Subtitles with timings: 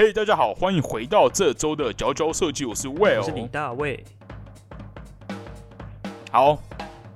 [0.00, 4.04] 嘿，大家好，欢迎回到这周的佼佼设计，我是 Will，我是林大卫。
[6.30, 6.56] 好，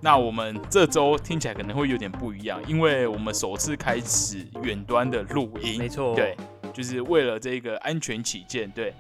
[0.01, 6.37] 那我们这周听起来可能会有点不一样，因为我们首次开始远端的录音，没错，对，
[6.73, 8.93] 就是为了这个安全起见，对。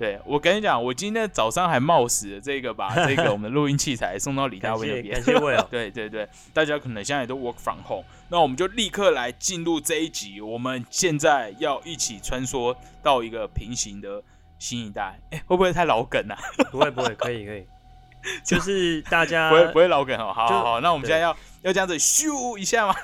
[0.00, 5.14] 对，我跟你讲，我今天早上还冒死这个把 这个我们录音器材送到李大卫那边。
[5.16, 5.52] 感谢我。
[5.70, 10.40] 对对对，大家可能现在都 work from home，那我们就立刻来进入这一集。
[10.40, 14.22] 我们现在要一起穿梭到一个平行的
[14.58, 16.38] 新一代，哎，会不会太老梗啊？
[16.72, 17.66] 不会不会，可以可以。
[18.42, 20.32] 就是大家不会不会老梗哦。
[20.32, 22.94] 好好好，那我们现在要要这样子咻一下吗？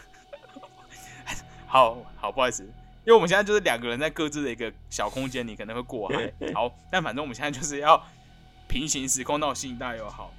[1.66, 2.66] 好好，不好意思。
[3.06, 6.32] 因为我们现在就是两个人在各自的一个小空间里，可能会过海。
[6.52, 8.04] 好，但反正我们现在就是要
[8.66, 10.34] 平行时空到新一代又好。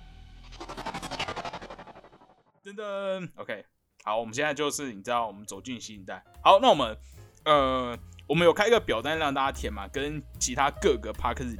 [2.65, 3.63] 噔噔，OK，
[4.03, 6.21] 好，我们现在就是你知道，我们走进新一代。
[6.43, 6.97] 好，那我们
[7.45, 11.57] 呃，我们有开一个表单让大家填嘛，跟其他各个 Park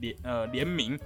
[0.00, 0.98] 联呃联名。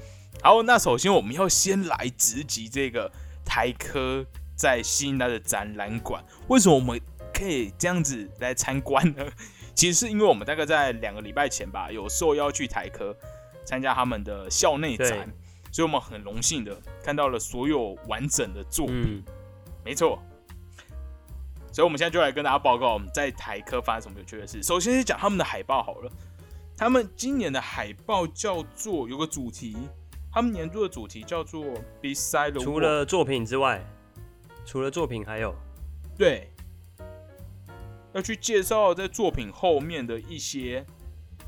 [0.42, 3.12] 好，那首先我们要先来直击这个
[3.44, 4.24] 台科
[4.56, 6.24] 在新一代的展览馆。
[6.48, 6.98] 为什么我们？
[7.34, 9.26] 可以这样子来参观呢？
[9.74, 13.14] 其实是因为我们大概在两个礼拜前吧，有受邀去台科
[13.66, 15.28] 参加他们的校内展，
[15.72, 19.24] 所以我们很荣幸的看到了所有完整的作品。
[19.84, 20.22] 没错，
[21.72, 24.62] 所以我们现在就来跟大家报告我们在台科发生什么有趣的事。
[24.62, 26.12] 首先是讲他们的海报好了，
[26.76, 29.76] 他们今年的海报叫做有个主题，
[30.32, 31.64] 他们年度的主题叫做
[32.00, 32.60] Beside the。
[32.60, 33.84] 除了作品之外，
[34.64, 35.52] 除了作品还有
[36.16, 36.48] 对。
[38.14, 40.86] 要去介绍在作品后面的一些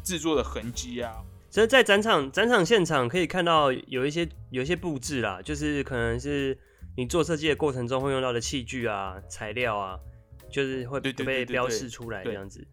[0.03, 1.25] 制作的痕迹啊。
[1.49, 6.59] 其实，在展场展场现场可以看到有一些有一些布置啦，就是可能是
[6.97, 9.99] 你做设计的过程中会用到的器具啊、材料啊，
[10.51, 12.67] 就是会被标示出来这样子。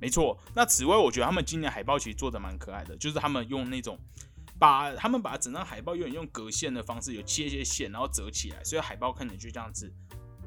[0.00, 0.38] 没错。
[0.54, 3.98] 那此外，我觉得他们今年海报其实做的蛮可爱的，就是他们用那种
[4.56, 9.92] 把他们把整张海报有点用隔线的方式，有切一些线，然后折起来，所以海报看起来就这样子。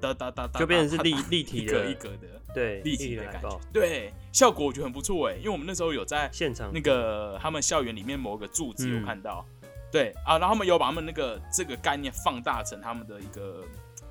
[0.01, 9.45] 哒哒哒哒，就变成是立立体的，一格一格的，对，立体的感觉，对，效果我觉得很不错哎，因为我们那时候有在现场那个他们校园里面某个柱子有看到，
[9.91, 13.63] 对啊，然后他们有把他们那个这个概念放大成他们的一个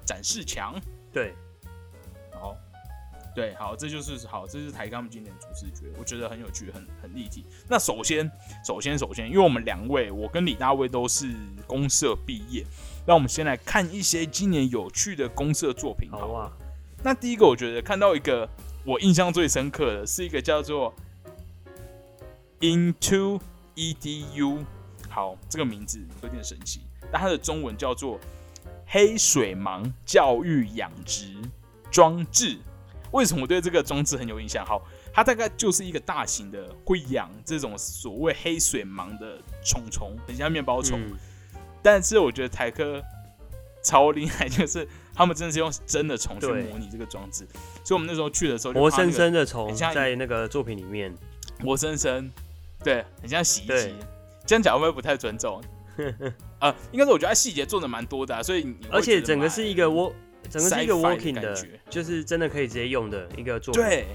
[0.07, 0.81] 展示墙，
[1.13, 1.35] 对，
[2.33, 2.57] 好，
[3.35, 7.45] 对，好，这就是好，这是台钢今年主视觉，我觉得很有趣，很很立体。
[7.69, 8.31] 那首先，
[8.65, 11.35] 首先，首先，因为我们两位，我跟李大卫都是
[11.67, 12.65] 公社毕业。
[13.11, 16.09] 让我们先来看一些今年有趣的公社作品。
[16.13, 16.53] 好啊，
[17.03, 18.49] 那第一个我觉得看到一个
[18.85, 20.95] 我印象最深刻的是一个叫做
[22.61, 23.41] Into
[23.75, 24.65] Edu，
[25.09, 28.17] 好，这个名字有点神奇，但它的中文叫做
[28.87, 31.35] 黑水芒教育养殖
[31.91, 32.61] 装置。
[33.11, 34.65] 为什么我对这个装置很有印象？
[34.65, 34.81] 好，
[35.13, 41.01] 它大概就是一个大型的会养这种所谓黑水芒的虫虫，很像面包虫。
[41.83, 43.03] 但是我觉得台科
[43.83, 47.47] 超厉害， 就是他们真的是用真的虫去模拟这个装置，
[47.85, 51.15] 所以我们那时候去的时候，活生生的虫在那个作品里面，
[51.65, 52.31] 活生生，
[52.85, 53.95] 对，很像洗衣机。
[54.47, 55.63] 这样讲会不会不太尊重？
[56.61, 60.13] 呃，应该是我觉得细节做的蛮多的，所以而且整个是一个我，
[60.49, 61.55] 整个是一个 working 的，
[61.89, 63.83] 就是真的可以直接用的一个作品。
[63.83, 64.07] 对。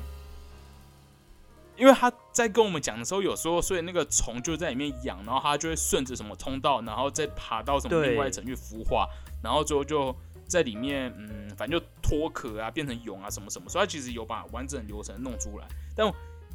[1.77, 9.07] 因为他在跟我们讲的时候，有说，所以那个虫就在里面养，然后它就会顺着什么通道，然后再爬到什么另外一层去孵化，
[9.41, 10.13] 然后最后就
[10.45, 15.65] 在里面，嗯，反正就脱壳啊，变成蛹啊，什么什么，所以它其实有把完整流程弄出来。
[15.95, 16.05] 但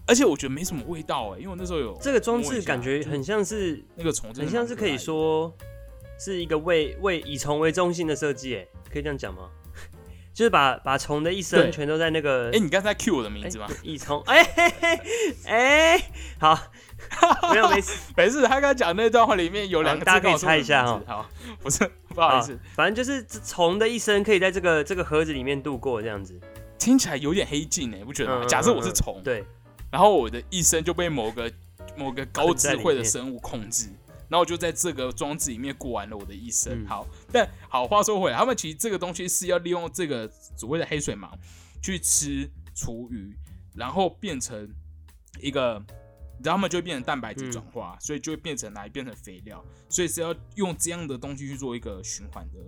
[0.07, 5.51] 而且我觉得没什么味道哎，因为我那时候有这个装置，感觉很像是那个虫，很像是可以说
[6.19, 9.49] 是一个为为以虫为中心的设计，哎，可以这样讲吗？
[10.33, 13.67] 就是把把虫的一生全都在那个，哎，你刚才 Q 我的名字吗？
[13.83, 14.43] 蚁虫，哎
[15.47, 16.59] 哎，好，
[17.53, 18.43] 没有没事没事。
[18.43, 21.03] 他刚刚讲那段话里面有两个，大家可以猜一下哈。
[21.07, 21.29] 好，
[21.61, 26.39] 不是不好意思，反正就是虫的一生可以在这个这个盒子里面度过这样子，
[26.79, 28.45] 听起来有点黑镜哎，不觉得吗？
[28.47, 29.45] 假设我是虫，对，
[29.91, 31.53] 然后我的一生就被某个
[31.97, 33.89] 某个高智慧的生物控制。
[34.31, 36.87] 然后我就在这个装置里面过完了我的一生。
[36.87, 41.37] 好，但好话说回来，他们其实这个东西是要利用这个所谓的黑水芒
[41.83, 43.37] 去吃厨余，
[43.75, 44.73] 然后变成
[45.41, 45.73] 一个，
[46.45, 52.59] 然后他们就会变成蛋白质转化，所以就会变成来变成肥料，所以是要用这样的东西去做一个循环的。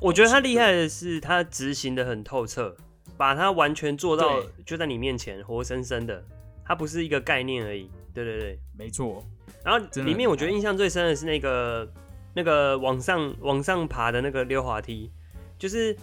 [0.00, 2.76] 我觉得他厉害的是他执行的很透彻，
[3.16, 6.22] 把它完全做到就在你面前活生生的，
[6.64, 7.88] 它不是一个概念而已。
[8.12, 9.24] 对对对，没错。
[9.64, 11.88] 然后里面我觉得印象最深的是那个
[12.34, 15.10] 那个往上往上爬的那个溜滑梯，
[15.58, 15.96] 就是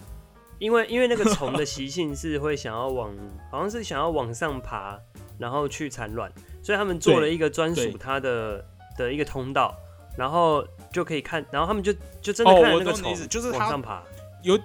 [0.58, 3.14] 因为因为那个虫的习性是会想要往
[3.50, 4.98] 好像是想要往上爬，
[5.38, 6.30] 然后去产卵，
[6.62, 8.64] 所以他们做了一个专属它的
[8.96, 9.74] 的一个通道，
[10.16, 14.02] 然后就可以看，然后他们就就真的看那个虫就是往上爬，
[14.42, 14.58] 有。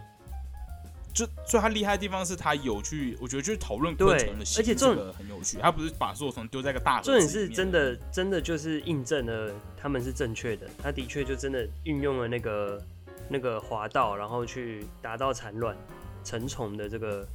[1.18, 5.58] 就所以他厉害的地方是他有去，我觉得就是讨论昆虫的，而且这个很有趣。
[5.60, 10.70] 他不是把所有虫丢在一个大，重点是真的，真的就是印证了他们是正确的。
[10.78, 12.80] 他的确就真的运用了那个
[13.28, 15.76] 那个滑道，然后去达到产卵
[16.24, 17.28] 成虫的这个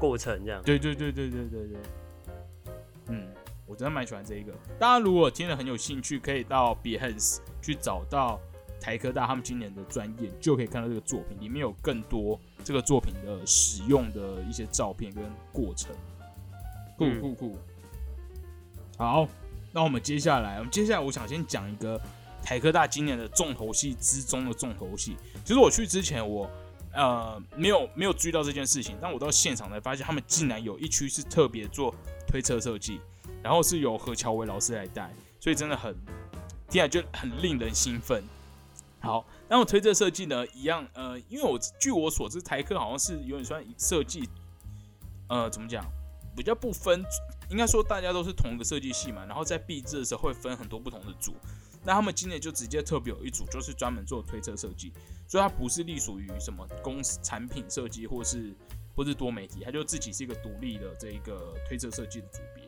[0.00, 0.60] 过程，这样。
[0.64, 1.78] 对对对对对对对。
[3.06, 3.28] 嗯，
[3.66, 4.52] 我真的蛮喜欢这一个。
[4.80, 8.40] 大家如果听了很有兴趣，可以到 Behance 去找到。
[8.80, 15.94] 台科大他们今年的专业就可以看到这个作品里面有更多这个作品的使用的一些照片跟过程，
[16.96, 17.58] 酷酷酷。
[18.96, 19.28] 好，
[19.72, 22.00] 那我们接下来，我们接下来我想先讲一个
[22.42, 25.16] 台科大今年的重头戏之中的重头戏。
[25.44, 26.50] 其实我去之前，我
[26.92, 31.94] 呃没有没有注意到这件事情，但我到现场才发现，他们竟然有一区是特别做
[32.26, 33.00] 推车设计，
[33.42, 35.94] 然后是由何乔伟老师来带，所以真的很
[36.68, 38.22] 听起来就很令人兴奋。
[39.00, 44.28] 好，那我推这设计呢，一样，呃，因为我据我所知，台科好像是有点算设计，
[45.28, 45.84] 呃，怎么讲，
[46.36, 47.02] 比较不分，
[47.48, 51.34] 应该说大家都是同一个设计系嘛，然后在毕制的时候会分很多不同的组，
[51.84, 54.92] 那他们今年就直接特别有一组，就是专门做推车设计，
[55.28, 58.52] 所以它不是隶属于什么公司产品设计或是
[58.96, 62.67] 或是多媒体，它就自己是一个独立的这一个推车设计的组别。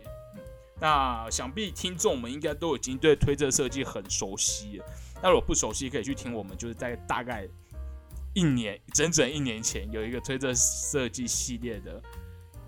[0.81, 4.85] 那想必听众们应该都已经对推车设计很熟悉了。
[5.23, 7.47] 那如果不熟悉，可以去听我们就是在大概
[8.33, 12.03] 一年整整一年前有一个推车设计系列的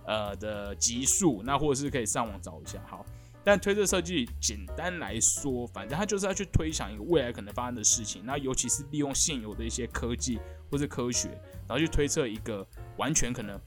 [0.05, 2.79] 呃的集数，那或者是可以上网找一下。
[2.87, 3.07] 好，
[3.43, 10.39] 但推车设计简单来说，反正它就是要去推想一个未来可能发生的事情，那尤其是利用现有的一些科技
[10.71, 11.29] 或是科学，
[11.67, 12.67] 然后去推测一个
[12.99, 13.59] 完全可能。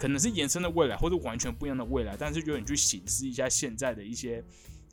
[0.00, 4.42] 可能是延伸的未来，或者完全不一样的未来，但是有点去显示一下现在的一些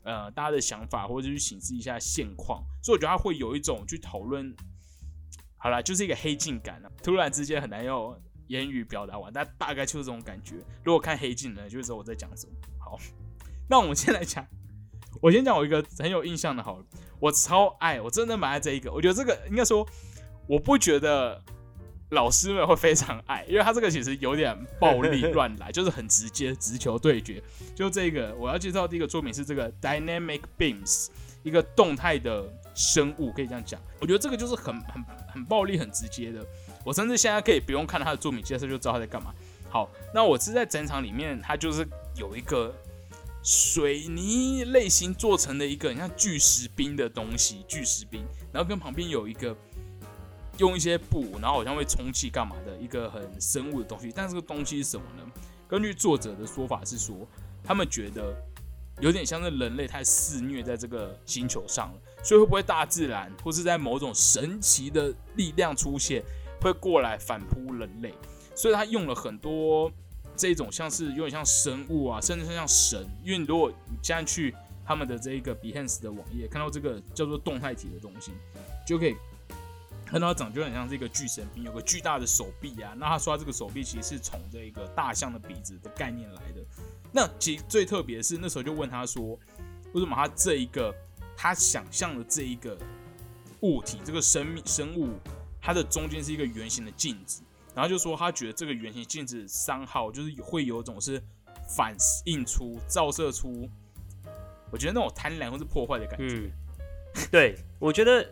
[0.02, 4.54] 呃大家的想法，或者去显示一下现况，所以我觉得它会有一种去讨论，
[5.56, 8.14] 好了，就是一个黑镜感啊，突然之间很难用
[8.48, 10.56] 言语表达完，但大概就是这种感觉。
[10.84, 12.52] 如果看黑镜呢，就知道我在讲什么。
[12.78, 12.98] 好，
[13.66, 14.46] 那我们先来讲，
[15.22, 16.84] 我先讲我一个很有印象的，好，
[17.18, 19.88] 我超爱，我真的蛮爱这一个，我觉得这个应该说，
[20.46, 21.42] 我不觉得。
[22.10, 27.42] 老师们会非常爱，因为他这个其实有点暴力乱来，就是很直接直球对决。
[27.74, 31.08] 就这个，我要介绍第一个作品是这个 Dynamic Beams，
[31.42, 33.78] 一个动态的生物，可以这样讲。
[34.00, 36.42] 我觉得这个就是很很很暴力、很直接的。
[36.82, 39.34] 我甚至现在可以不用看他的作品介绍就知道他在干嘛。
[39.68, 42.74] 好，那我是在展场里面，它就是有一个
[43.42, 49.54] 水泥类型做成的一个像巨石兵的东西，巨石兵，然后跟旁边有一个。
[50.58, 55.22] 用一些布，然后好像会充气干嘛的一个很生物的东西，但这个东西是什么呢？
[55.68, 57.16] 根据作者的说法是说，
[57.62, 58.34] 他们觉得
[59.00, 66.22] 有点像是人类太肆虐在这个星球上了，所以会不会大自然或是在某种神奇的力量出现，
[66.60, 68.12] 会过来反扑人类？
[68.54, 69.90] 所以他用了很多
[70.34, 73.06] 这种像是有点像生物啊，甚至是像神。
[73.22, 74.52] 因为如果你现在去
[74.84, 78.32] 他们的这一个 Behance 的网页，看到这个叫做动态体的东西，
[78.84, 79.14] 就可以。
[80.10, 82.94] 看到他长就很像是一个巨神兵，有个巨大的手臂啊。
[82.96, 86.64] 那他说他这个手臂其实是从这个大象的鼻子的概念来的。
[87.12, 89.38] 那其实最特别的是，那时候就问他说，
[89.92, 90.94] 为什么他这一个
[91.36, 92.78] 他想象的这一个
[93.60, 95.10] 物体，这个生命生物，
[95.60, 97.42] 它的中间是一个圆形的镜子。
[97.74, 101.22] 然后就说他觉得这个圆形镜子三号就是会有种是
[101.76, 103.68] 反映出、照射出，
[104.70, 106.50] 我觉得那种贪婪或是破坏的感觉。
[107.30, 108.26] 对，我觉得。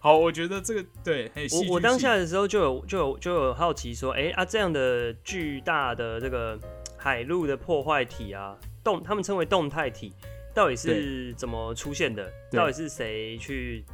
[0.00, 6.56] 好，我觉得这个对，我我当下的时候就有就有就有好奇说，哎啊，这样的巨大的这个
[6.96, 10.12] 海陆的破坏体啊，动他们称为动态体，
[10.54, 12.30] 到底是怎么出现的？
[12.52, 13.84] 到底是谁去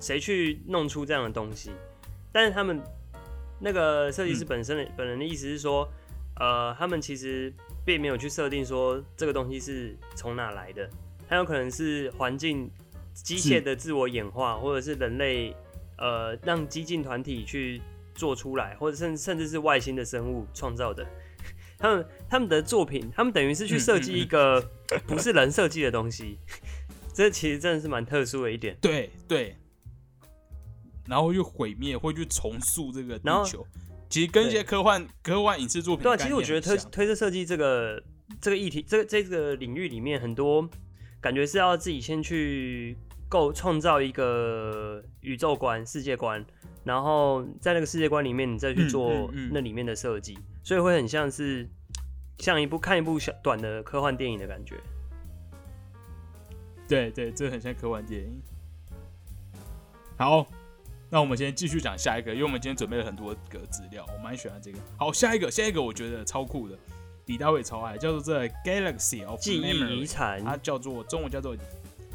[0.00, 1.72] 谁去弄出这样的东西？
[2.32, 2.80] 但是他们
[3.60, 5.86] 那个设计师本身的本人的意思是说，
[6.40, 7.52] 呃，他们其实
[7.84, 10.88] 并没有去设定说这个东西是从哪来的，
[11.28, 12.70] 很有可能是环境。
[13.14, 15.54] 机械的自我演化，或者是人类，
[15.96, 17.80] 呃，让激进团体去
[18.14, 21.06] 做出来，或者甚甚至是外星的生物创造的，
[21.78, 24.60] 他们他们的作品，他们等于是去设计一个
[25.06, 26.38] 不是人设计的东西，
[27.14, 28.76] 这其实真的是蛮特殊的一点。
[28.80, 29.56] 对对，
[31.06, 33.64] 然后又毁灭，会去重塑这个地球，
[34.10, 38.02] 其实跟一些科幻科幻影视作品，对啊，其实我觉得推推测设计这个
[38.40, 40.68] 这个议题，这个这个领域里面很多。
[41.24, 42.94] 感觉是要自己先去
[43.30, 46.44] 构创造一个宇宙观、世界观，
[46.84, 51.66] 然后在那个世界观里面，你再去做那里面的设计，所以会很像是
[52.40, 54.76] 像一部看一部小短的科幻电影的感觉。
[56.86, 58.42] 对对，这很像科幻电影。
[60.18, 60.46] 好，
[61.08, 64.78] 那我们先继续讲下一个，因为我们今天准备了很多个资料，我蛮喜欢这个。
[64.98, 66.78] 好，下一个，下一个我觉得超酷的，
[67.26, 71.56] 李大卫超爱，叫做这 Galaxy of 记忆遗产，它叫做中文叫做，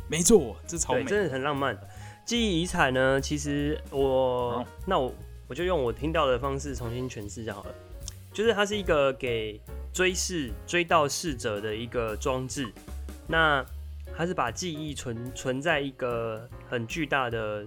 [0.09, 1.77] 没错，这超美，真的很浪漫。
[2.25, 5.13] 记忆遗产呢，其实我那我
[5.47, 7.73] 我就用我听到的方式重新诠释就好了，
[8.31, 9.59] 就是它是一个给
[9.93, 12.71] 追视追悼逝者的一个装置，
[13.27, 13.65] 那
[14.15, 17.65] 它是把记忆存存在一个很巨大的。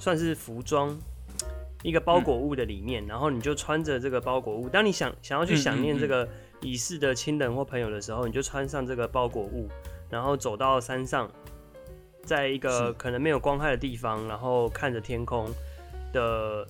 [0.00, 0.96] 算是服装
[1.82, 4.68] 一个包裹物的里面，然后你就穿着这个包裹物。
[4.68, 6.28] 当你想想要去想念这个
[6.60, 9.68] 已逝的亲人或朋友的时候，你就穿上这个包裹物，
[10.10, 11.30] 然后走到山上，
[12.24, 15.48] 在一个可能没有光害的地方，然后看着天空
[16.12, 16.66] 的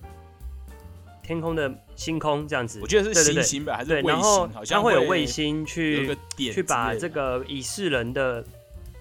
[1.23, 2.81] 天空的星空这样子。
[2.83, 4.11] 我觉得是星星吧，还是卫星？
[4.11, 8.45] 然后它会有卫星去去把这个已逝人的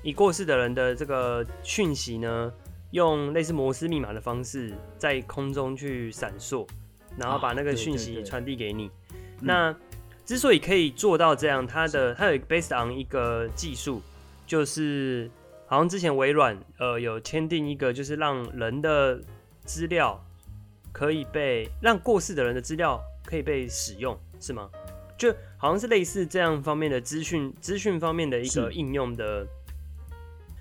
[0.04, 2.52] 已过世的人的这个讯息呢。
[2.92, 6.66] 用类似摩斯密码的方式在空中去闪烁，
[7.18, 8.90] 然后把那个讯息传递给你。
[9.42, 9.76] 那
[10.28, 14.02] 之所以可以做到这样，它的它有 based on 一个技术，
[14.46, 15.32] 就是
[15.66, 19.20] 好像之前微软呃有签订一个，就是让人的
[19.64, 20.22] 资料
[20.92, 24.70] 可以被让过世的人的资料可以被使用，是吗？
[25.18, 29.48] 就好像是类似这样方面的资讯资讯方面的一个应用的。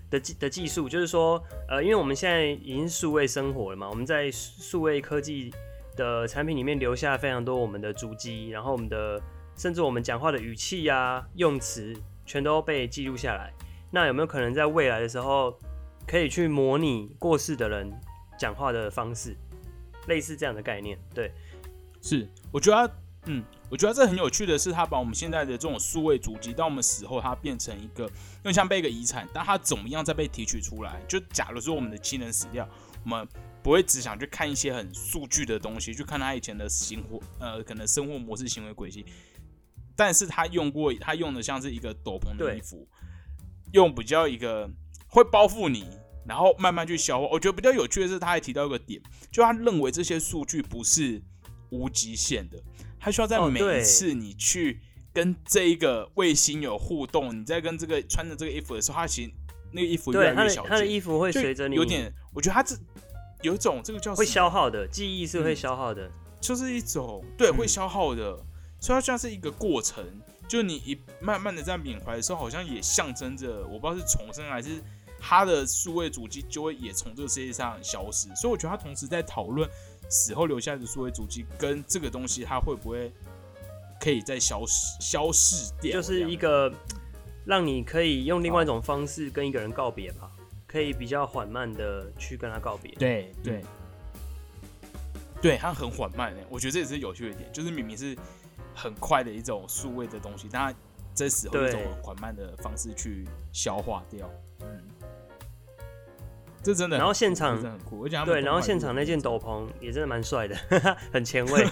[0.09, 5.53] 的技的技术，就是说，呃，因为我们现在已经数位生活了嘛，我们在数位科技
[5.97, 9.21] 的产品里面留下非常多我们的足迹，然后我们的
[9.57, 11.95] 甚至我们讲话的语气呀、用词，
[12.25, 13.53] 全都被记录下来。
[13.91, 15.59] 那有没有可能在未来的时候，
[16.07, 17.93] 可以去模拟过世的人
[18.39, 19.37] 讲话的方式，
[20.09, 20.99] 类似这样的概念？
[21.15, 21.33] 对，
[22.03, 22.95] 是，我觉得，
[23.25, 23.43] 嗯。
[23.69, 28.09] 我觉得这很有趣的是，他把我们现在的这种数位主机，当我们死后，它变成一个
[28.41, 31.03] 更像被一个遗产，但它怎么样再被提取出来？
[31.09, 32.69] 就假如说我们的亲人死掉，
[33.03, 33.27] 我们
[33.65, 39.05] 不会只想去看一些很数据的东西，去看他以前的生活，呃，可能生活模式、行为轨迹。
[39.97, 42.87] 但是他用过，他用的像是一个斗篷的衣服，
[43.73, 44.71] 用比较一个
[45.09, 45.89] 会包覆你，
[46.27, 47.27] 然后慢慢去消化。
[47.33, 49.01] 我觉得比较有趣的是，他还提到一个点，
[49.33, 51.23] 就他认为这些数据不是
[51.71, 52.63] 无极限的。
[53.01, 54.81] 他需要在每一次你去
[55.13, 59.31] 跟这一个卫星有互动，你在跟这个穿着这个衣服的时候，他其实
[59.73, 62.77] 那个衣服越来越小他的衣服会随着你有点，我觉得他这
[63.43, 66.11] 有一种这个叫会消耗的记忆是会消耗的，
[66.41, 68.37] 就是一种对会消耗的，
[68.87, 70.05] 所以它像是一个过程，
[70.47, 74.81] 就你一慢慢的在缅怀的时候，好像也象征着我不知道是重生还是
[75.19, 79.69] 他的数位主机就会也从这个世界上消失，所以我觉得他同时在讨论。
[80.09, 83.13] 死后留下来的数位主机跟这个东西，它会不会
[83.99, 85.95] 可以再消失消逝掉？
[85.95, 86.73] 就是一个
[87.45, 90.31] 让你可以用另外一种方式跟一个人告别吧，
[90.65, 92.93] 可以比较缓慢的去跟他告别。
[92.93, 93.65] 对对
[95.43, 98.17] 对，他很缓慢诶，我觉得这也是有趣的点，就是明明是
[98.77, 100.79] 很快的一种数位的东西，但它
[101.15, 104.31] 在死后一种缓慢的方式去消化掉。
[104.61, 104.69] 嗯。
[106.63, 110.57] 这真的，然后现场真的很酷，对，然后现场那件斗篷也真的蛮帅的，
[111.13, 111.65] 很前卫。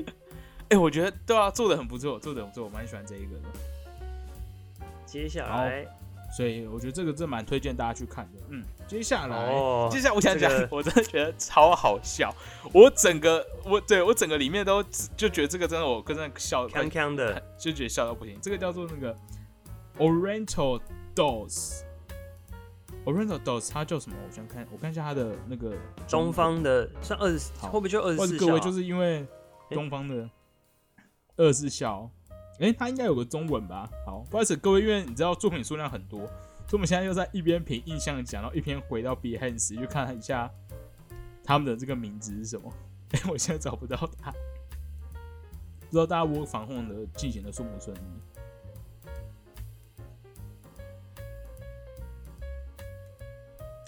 [0.68, 3.48] 哎，我觉得对啊，做的很不错，做的不错，我蛮喜欢这一个的。
[5.06, 5.86] 接下来，
[6.36, 8.40] 所以我觉得这个真蛮推荐大家去看的。
[8.50, 9.48] 嗯，接下来，
[9.90, 12.30] 接下来我想讲， 我真的觉得超好笑，
[12.74, 14.82] 我整个我对我整个里面都
[15.16, 18.38] 就觉得这个真的我跟着笑，锵锵的，就觉得笑到不行。
[18.42, 19.16] 这个叫做那个
[19.96, 20.78] Oriental
[21.14, 21.80] Dolls。
[23.06, 24.16] Oriental Dolls，它叫什么？
[24.26, 25.72] 我想看，我看一下它的那个
[26.06, 29.26] 东方的，算二十，会不会就二十四各位就是因为
[29.70, 30.28] 东方的
[31.36, 32.10] 二十四孝，
[32.58, 33.88] 哎，它应该有个中文吧？
[34.06, 40.50] 好，不好意思，各位，因为你知道作品数量很多，所以我们现在又在一边凭印象讲，然后一边回到 Behance 去看一下
[41.44, 42.72] 他们的这个名字是什么。
[43.12, 48.00] 哎，我现在找不到它，不知道大家我防控的进行的顺不顺利？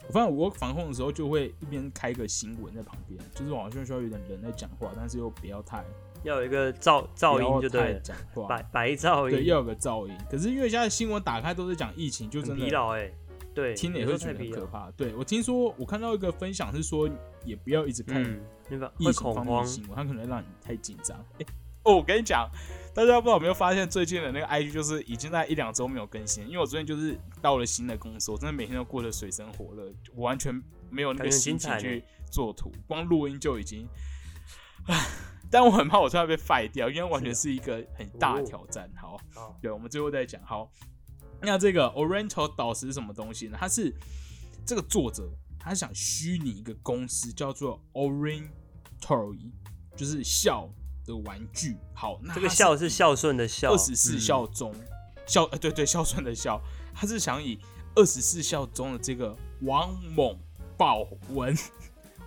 [0.06, 5.84] 我发现我防控的时候就会一边开个新闻在旁边，就是好像需要有点人在讲话，但是又不要太
[6.22, 10.16] 要有一个噪噪音，就对，讲话白白噪音，对，要有个噪音。
[10.30, 13.10] 可是因为现在新闻打开都是讲疫情，就真的疲劳哎，
[13.54, 14.90] 对，听也会觉得很可怕。
[14.92, 17.08] 对我听说我看到一个分享是说，
[17.44, 18.22] 也不要一直看
[18.68, 21.16] 那个疫情方面的新闻，它可能让你太紧张。
[21.38, 21.46] 哎，
[21.84, 22.48] 哦，我跟你讲。
[22.94, 29.84] 大家不知道有没有发现，最近的那个 IG 就是已经在一两周没有更新，因为我最近就是到了新的公司，我真的每天都过得水深火热，
[30.16, 30.60] 我完全
[30.90, 33.86] 没有那个心情去做图，光录音就已经，
[34.86, 35.06] 唉，
[35.50, 38.90] 但我很怕我突然被废掉，因为完全是一个很大的挑战。
[39.00, 39.18] 好，
[39.62, 40.40] 对，我们最后再讲。
[40.44, 40.70] 好，
[41.40, 43.56] 那这个 Oriental 导师是什么东西呢？
[43.58, 43.94] 它是
[44.66, 45.26] 这个作者，
[45.58, 49.36] 他想虚拟一个公司，叫做 Oriental，
[49.96, 50.68] 就是孝
[51.06, 51.78] 的玩具。
[51.94, 54.74] 好，那这个孝是孝顺的孝，二十四孝中
[55.26, 56.60] 孝，呃，对对，孝顺的孝。
[56.94, 57.58] 他是想以
[57.94, 60.38] 二十四孝中的这个王猛
[60.76, 61.56] 保文，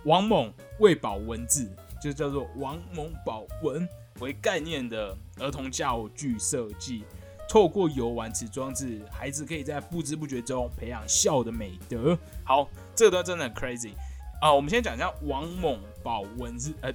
[0.06, 1.70] 王猛为保文字。
[2.02, 7.04] 就叫做王蒙宝文为概念的儿童教具设计，
[7.48, 12.18] 透过游玩此装置，孩子可以在不知不觉中培养笑的美德。
[12.44, 13.92] 好，这段真的很 crazy
[14.40, 14.52] 啊！
[14.52, 16.92] 我们先讲一下王蒙宝文是呃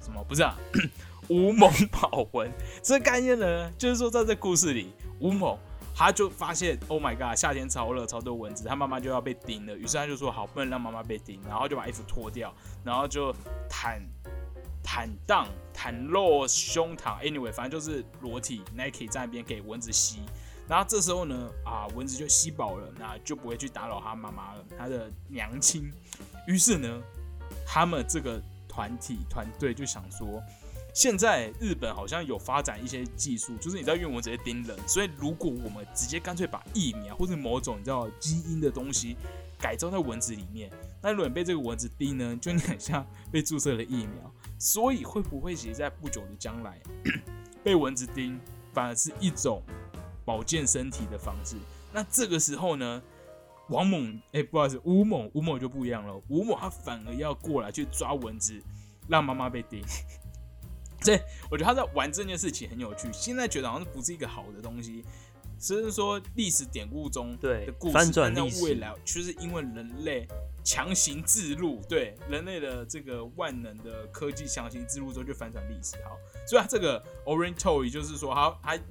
[0.00, 0.24] 什么？
[0.24, 0.58] 不是啊，
[1.30, 2.50] 吴蒙宝文
[2.82, 5.56] 这个概念呢，就是说在这故事里，吴蒙。
[5.98, 9.76] 他就发现，Oh my god，夏天超热，超多蚊子，他妈妈就要被叮了。
[9.76, 13.34] 于是他就说，好，不能让妈妈被叮，然后就把衣服脱掉，然后就
[13.68, 14.00] 坦
[14.80, 20.20] 坦荡袒露胸膛，anyway，反正就是裸体，Nike 在那边给蚊子吸。
[20.68, 25.92] 然后这时候呢，啊，蚊子就吸饱了，那就不会去打扰他妈妈了，他的娘亲。
[26.46, 27.02] 于是呢，
[27.66, 30.40] 他们这个团体团队就想说。
[30.98, 39.16] 现在日本好像有发展一些技术，就是你知道，因为我们直接叮人，所以如果我们直接干脆把疫苗或者某种你知道基因的东西
[39.60, 40.68] 改造在蚊子里面，
[41.00, 44.34] 那如果被这个蚊子叮呢，就你很像被注射了疫苗。
[44.58, 46.82] 所以会不会其实在不久的将来，
[47.62, 48.36] 被蚊子叮
[48.74, 49.62] 反而是一种
[50.24, 51.54] 保健身体的方式？
[51.92, 53.00] 那这个时候呢，
[53.68, 58.60] 王猛哎，不好意思，吴猛吴猛就不一样了，吴猛他反而要过来去抓蚊子，
[59.06, 59.80] 让妈妈被叮。
[61.00, 61.18] 所以
[61.50, 63.08] 我觉得他在玩这件事情很有趣。
[63.12, 65.04] 现在觉得好像不是一个好的东西，
[65.58, 70.26] 只是说历史典故中的故事，但在未来就是因为人类
[70.64, 75.96] 强行自入，对人类的这个万能的科技强行自入之后就翻转历史。
[76.04, 78.82] 好，所以它这个 Orange Toy 就是说，它它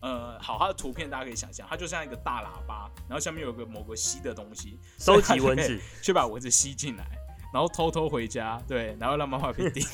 [0.00, 7.04] 呃，好，它的图片大家可以想象，它就像一个大喇叭，然后下面有个某个吸的东西，收集蚊子，去把蚊子吸进来，
[7.52, 9.84] 然后偷偷回家，对，然后让妈妈被叮。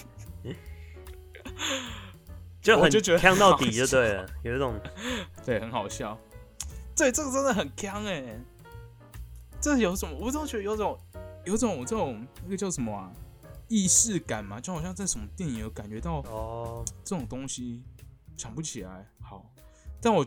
[2.62, 4.80] 就很就觉得呛到底就对了，有一种
[5.44, 6.18] 对很好笑，
[6.96, 8.38] 对这个真的很呛哎，
[9.60, 10.16] 这有什么？
[10.18, 10.98] 我总觉得有种
[11.44, 13.12] 有种这种那个叫什么啊，
[13.68, 17.82] 意识感嘛，就好像在什么电影有感觉到哦，这种东西
[18.36, 19.06] 想不起来。
[19.20, 19.44] 好，
[20.00, 20.24] 但我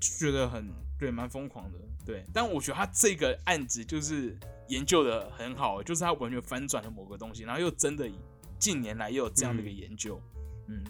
[0.00, 1.78] 觉得很对，蛮疯狂的。
[2.04, 4.36] 对，但我觉得他这个案子就是
[4.68, 8.10] 研究的很好，就是他完全翻转了某个东西，然后又真的
[8.58, 10.20] 近年来又有这样的一个研究。
[10.34, 10.39] 嗯，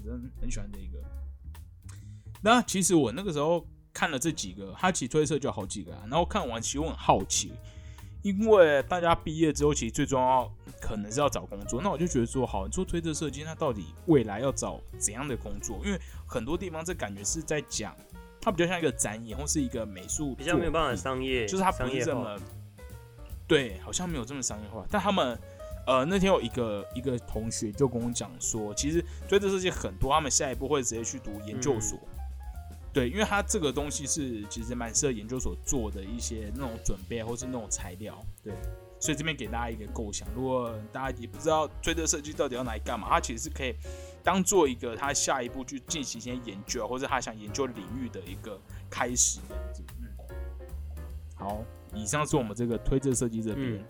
[0.05, 0.99] 真很喜欢这一个。
[2.43, 6.03] 那其实我那个时候看了这几个，他其实推测就好几个啊。
[6.09, 7.53] 然后看完其实我很好奇，
[8.23, 11.83] 因为大家毕业之后其实最重要可能是要找工作。
[11.83, 15.81] 那我就觉得说，好做推测设计，那到底未来要找怎样的工作？
[15.85, 17.95] 因为很多地方这感觉是在讲，
[18.41, 22.39] 它比较像一个展演或是一个美术，比较没有办法商业，就是它不是这么
[23.47, 24.87] 对，好像没有这么商业化。
[24.91, 25.39] 但他们。
[25.87, 31.99] 呃，那天有一个一个同学就跟我讲说，其实对这设计很多，他们下一步会直接去读研究所。
[32.93, 38.21] 对，因为他这个东西是其实蛮适合研究所做的一些那种准备，或是那种材料。
[38.43, 38.53] 对，
[38.99, 43.73] 所以这边给大家一个构想，如果大家也不知道推特设计到底要拿来干嘛，它其实是可以
[44.25, 49.85] 当做一个他下一步去进行一些研究，或者他想研究领域的一个开始这样子。
[50.01, 50.09] 嗯，
[51.37, 51.65] 好，
[51.95, 53.85] 以上是我们这个推特设计这边。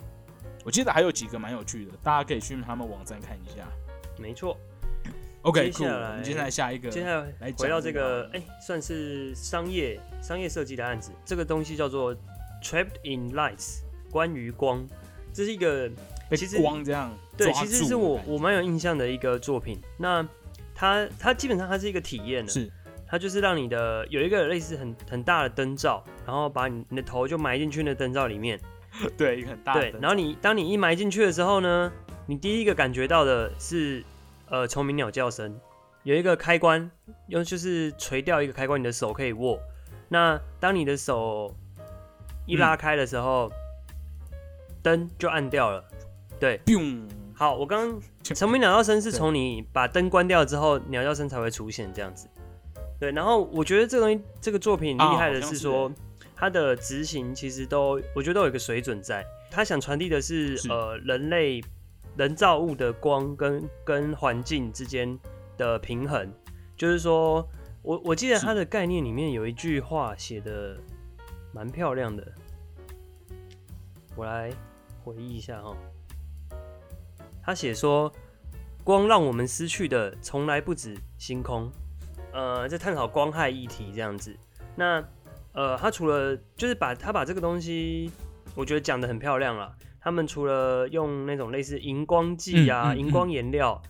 [0.65, 3.67] 我记得还有几个蛮有趣的，大家可以去他们网站看一下。
[4.19, 4.57] 没错。
[5.43, 11.13] OK，接下来我们接下来下一个，接下来来回到这个，哎，算是商业商业设计的案子。
[11.25, 12.15] 这个东西叫做
[12.63, 13.79] Trapped in Lights，
[14.11, 14.87] 关于光，
[15.33, 15.91] 这是一个
[16.33, 19.81] 其实光这样对，其实是我我蛮有印象的一个作品。
[19.97, 20.23] 那
[20.75, 22.71] 它它基本上它是一个体验的，是
[23.07, 28.61] 它就是让你的有一个类似很很大的灯罩，然后把你你的头就埋进去那灯罩里面。
[29.17, 29.81] 对，一个很大的。
[29.81, 31.91] 对，然后你当你一埋进去的时候呢，
[32.27, 34.05] 你第一个感觉到的是，
[34.49, 35.59] 呃，虫鸣鸟叫声，
[36.03, 36.91] 有一个开关，
[37.29, 39.59] 用就是垂掉一个开关，你的手可以握。
[40.09, 41.55] 那当你的手
[42.47, 43.51] 一拉开的时候，
[44.83, 45.85] 灯就暗掉了。
[46.39, 46.61] 对，
[47.33, 52.29] 好，我刚刚虫鸣鸟叫声是从你把灯关掉之后，鸟叫声才会出现这样子。
[52.99, 55.91] 对，然后我觉得这个东西，这个作品厉害的是说。
[56.41, 59.23] 它的执行其实都，我觉得都有一个水准在。
[59.51, 61.63] 他想传递的是，呃，人类
[62.17, 65.19] 人造物的光跟跟环境之间
[65.59, 66.33] 的平衡。
[66.79, 67.47] 就是说，
[67.83, 70.79] 我我记得他的概念里面有一句话写的
[71.53, 72.27] 蛮漂亮的，
[74.17, 74.51] 我来
[75.05, 75.77] 回忆一下哈。
[77.43, 78.11] 他写说，
[78.83, 81.71] 光让我们失去的从来不止星空。
[82.33, 84.35] 呃，在探讨光害议题这样子。
[84.75, 85.05] 那
[85.53, 88.11] 呃，他除了就是把他把这个东西，
[88.55, 89.75] 我觉得讲的很漂亮了。
[90.01, 93.81] 他们除了用那种类似荧光剂啊、荧光颜料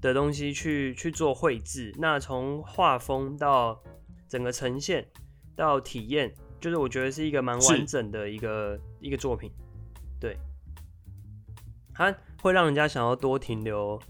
[0.00, 3.82] 的东西去去做绘制，那从画风到
[4.28, 5.06] 整个呈现
[5.54, 9.50] 到体验，就是我觉得是一个蛮完整的一个一个作品。
[10.18, 10.36] 对，
[11.94, 14.00] 它会让人家想要多停留。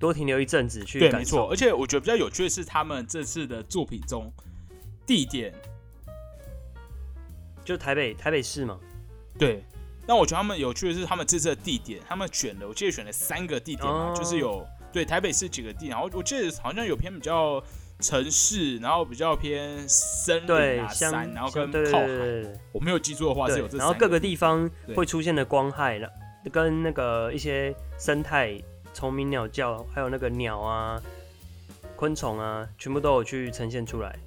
[0.00, 1.50] 多停留一阵子去对，没错。
[1.50, 4.32] 而且我觉得比较有趣的是，他们这次的作品中
[5.04, 5.52] 地点
[7.68, 8.78] 就台北台北市嘛。
[9.38, 9.62] 对。
[10.06, 17.62] 那我觉得他们有趣的是，他们这次的地点，他们选了，我记得选了三个地点嘛，就是有对台北市几个地，然后我记得好像有偏比较
[18.00, 22.06] 城市，然后比较偏森林啊山，然后跟靠海。
[22.72, 23.76] 我没有记错的话是有这。
[23.76, 26.10] 然后各个地方会出现的光害了，
[26.50, 28.58] 跟那个一些生态。
[28.94, 31.00] 虫鸣鸟叫，还有那个鸟啊、
[31.94, 34.18] 昆虫啊，全部都有去呈现出来。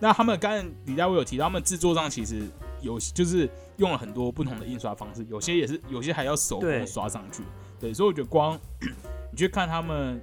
[0.00, 2.42] 那他们刚才李大卫有提到，他们制作上其实
[2.80, 7.42] 有就是用了很多不同的印刷方式，有些也是有些还要手工刷上去。
[7.78, 8.58] 对，所以我觉得光
[9.30, 10.20] 你去看他们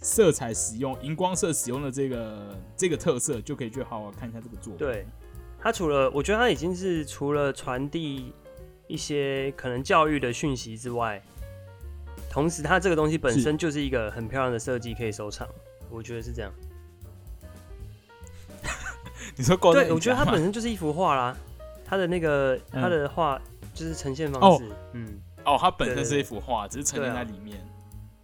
[0.00, 4.78] 色彩使用、荧光色使用的这个这个特色，就可以去好好看一下这个作品。
[4.78, 5.06] 对，
[5.60, 8.32] 它除了我觉得它已经是除了传递
[8.86, 11.22] 一些可能教育的讯息之外。
[12.30, 15.48] 同时，它这个东西本身就是一个很漂亮的设计，可以收藏。
[15.88, 16.52] 我觉得是这样。
[19.34, 21.36] 你说对，我觉得它本身就是一幅画啦。
[21.88, 23.40] 它的那个他的画
[23.72, 27.58] 就是呈现方式，嗯，哦，它本身是一幅画，只是呈现在里面。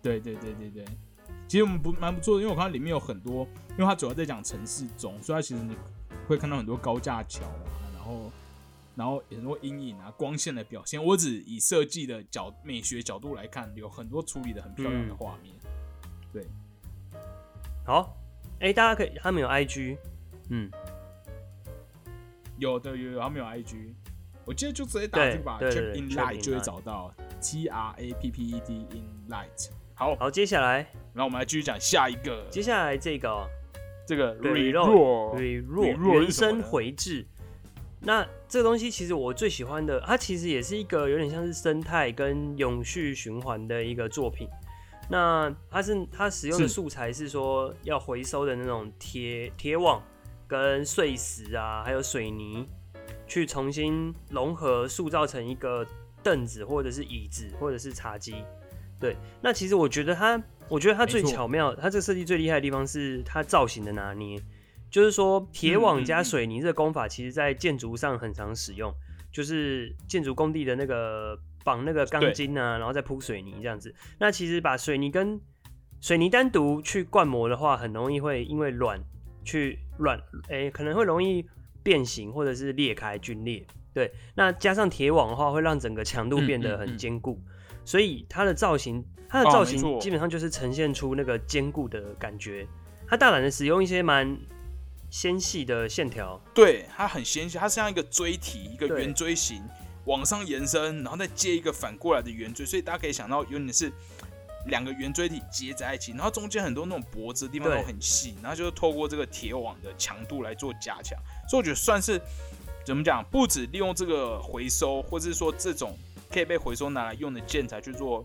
[0.02, 0.84] 对对对对对，
[1.48, 5.74] 其实我们不蛮不错的，因为我看到里面有很多，因为它主要在讲城市中，所以它其实你
[6.28, 8.30] 会看到很多高架桥啊，然后。
[8.96, 15.52] 然后很多阴影啊、光线的表现，我只以设计的角美学角度来看，有很多处理的很漂亮的画面。
[16.32, 16.46] 对，
[17.84, 18.16] 好，
[18.60, 19.98] 哎，大家可以，他们有 IG，
[20.50, 20.70] 嗯，
[22.58, 23.94] 有的有有，他们有 IG，
[24.44, 29.70] 我记得就直接打这个吧，Trap in Light 就会找到 T R A P P E D in Light。
[29.94, 33.48] 好，好，接下来，那我们来继续讲下一个，接下来这个，
[34.06, 37.26] 这个 Re-Raw Re-Raw 原生回制。
[38.00, 44.48] 那这个东西其实我最喜欢的，它其实也是一个有点像是生态跟永续循环的一个作品。
[45.08, 50.02] 那它是它使用的素材是说要回收的那种铁铁网
[50.46, 52.68] 跟碎石啊，还有水泥，
[53.26, 55.86] 去重新融合塑造成一个
[56.22, 58.34] 凳子或者是椅子或者是茶几。
[59.00, 64.40] 对，那其实我觉得它，我觉得它最巧妙，它这个设计最厉害的地方是它造型的拿捏。
[64.90, 68.94] 就是说，铁网加水泥这个工法，其实在建筑上很常使用。
[69.32, 73.92] 就是建筑工地的那个绑那个钢筋啊，然后再铺水泥这样子。
[74.20, 75.40] 那其实把水泥跟
[76.00, 79.02] 水泥单独去灌模的话，很容易会因为软
[79.44, 81.44] 去软，哎，可能会容易
[81.82, 83.66] 变形或者是裂开、皲裂。
[83.92, 87.40] 对，那加上铁网的话，会让整个强度变得很坚固。
[87.84, 92.66] 所以它的造型，它的造型基本上就是呈现出那个坚固的感觉。
[93.06, 94.38] 它大胆的使用一些蛮。
[95.10, 99.62] 纤细的线条，对它很纤细，它像一个锥体，一个圆锥形
[100.06, 103.92] 往上延伸，然后再接一个反过来的圆锥，所以大家可以想到有点是
[104.66, 112.20] 两个圆锥体接在一起，然后中间很多那种脖子的地方都很细，然后就是透过这个铁网的强度来做加强，所以我觉得算是
[112.84, 115.96] 怎么讲，不止利用这个回收，或者是说这种
[116.30, 118.24] 可以被回收拿来用的建材去做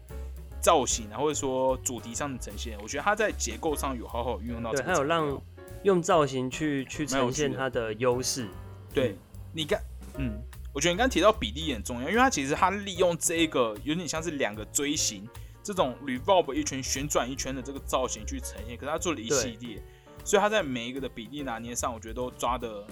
[0.62, 5.42] 造型啊，或者说主题上的呈现，我觉得它在结构上有好好运用到，对，还有让。
[5.84, 8.50] 用造型去去呈现它的优势。
[8.94, 9.16] 对，
[9.54, 9.82] 你看，
[10.18, 10.38] 嗯，
[10.74, 15.26] 我觉得你刚刚提到比例也很重要，因为它其实它利用这个有点像是两个锥形
[15.70, 19.80] 这种 revolve 一圈旋转一圈的这个造型去呈现，可是他做了一系列，
[20.26, 22.84] 所以他在每一个的比例拿捏上，我觉得都抓的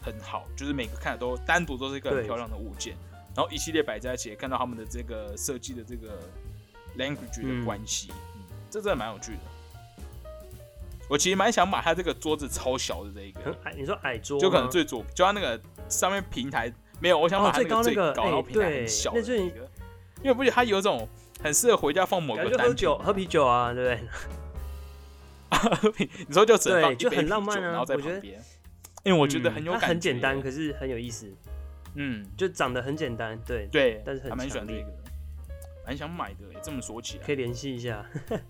[0.00, 2.96] 很好，就是每个看的都单独都是一个很漂亮的物件，
[3.36, 6.18] 然后一系列摆在一起，看到他们的这个设计的这个
[6.96, 9.40] language 的关系，嗯，这真的蛮有趣的。
[11.10, 19.68] 我其实蛮想买他这个桌子超小的这一个，你说矮桌，就可能最左，就他那个上面平台没有，我想买它那个最高，然后平台很小的一个，
[20.22, 21.06] 因为不觉得它有种
[21.42, 24.00] 很适合回家放某个单喝酒喝啤酒啊，对不对？
[26.26, 28.40] 你说就只能放就很浪漫啊，然后在旁边，
[29.04, 31.30] 因为我觉得很有感觉，很简单，可是很有意思，
[31.94, 34.86] 嗯，就长得很简单，对对，但是很蛮喜欢这个，
[35.86, 37.24] 蛮想买的，这么说起来。
[37.24, 38.06] 可以联系一下。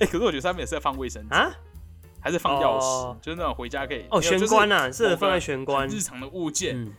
[0.00, 1.52] 哎，可是我觉得上面也是在放卫生纸啊，
[2.20, 5.86] 还是放钥匙，就是那种回家可以哦，玄关啊，适合放在玄关。
[5.86, 6.90] 日常的物件，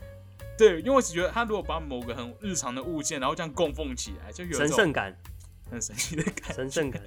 [0.57, 5.15] 对，因为我只觉得他如果把某个很日常的物件，然后这样供奉起来，就有神圣感。
[5.69, 7.01] 很神奇的感，神圣感。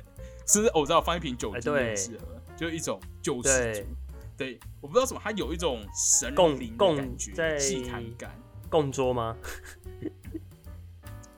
[0.46, 3.88] 是我知道放一瓶酒精很适合，就一种救世主。
[4.36, 8.38] 对，我不知道什么，它有一种神灵的感觉，祭坛感。
[8.68, 9.36] 供桌吗？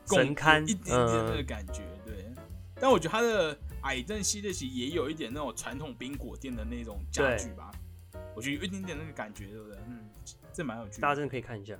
[0.06, 2.26] 神龛一点点那个感觉，对。
[2.74, 7.70] 但我觉得它的矮凳系列其实也有一点那种传统冰果店的那种家具吧，
[8.34, 9.78] 我觉得有一点点那个感觉，对不对？
[9.86, 10.10] 嗯，
[10.52, 11.78] 这蛮有趣，大家真的可以看一下。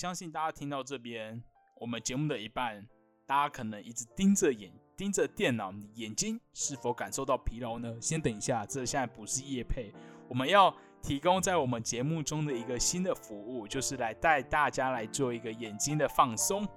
[0.00, 1.44] 相信大家听到这边，
[1.78, 2.82] 我们节目的一半，
[3.26, 7.94] 大家可能一直盯着眼盯着电脑，你眼睛是否感受到疲劳呢？
[8.00, 9.92] 先等一下，这现在不是夜配，
[10.26, 10.74] 我们要。
[11.02, 16.68] 提供在我们节目中的一个新的服务，就是来带大家来做一个眼睛的放松。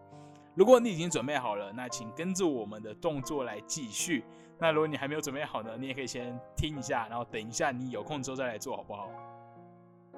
[0.55, 4.23] 如果你已经准备好了，那请跟着我们的动作来继续。
[4.57, 9.09] 那如果你还没有准备好呢，你也可以先听一下，然后等一下你有空之后再来做好不好？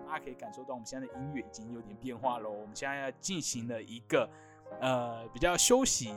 [0.05, 2.49] 大家可以感受到我们现在的音乐已经有点变化喽。
[2.51, 4.29] 我们现在要进行了一个
[4.79, 6.13] 呃比较休息，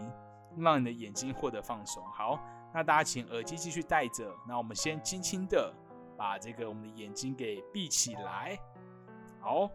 [0.57, 2.03] 让你的眼睛获得放松。
[2.05, 2.39] 好，
[2.73, 4.33] 那大家请耳机继续戴着。
[4.47, 5.73] 那我们先轻轻的。
[6.19, 8.59] 把这个我们的眼睛给闭起来，
[9.39, 9.71] 好，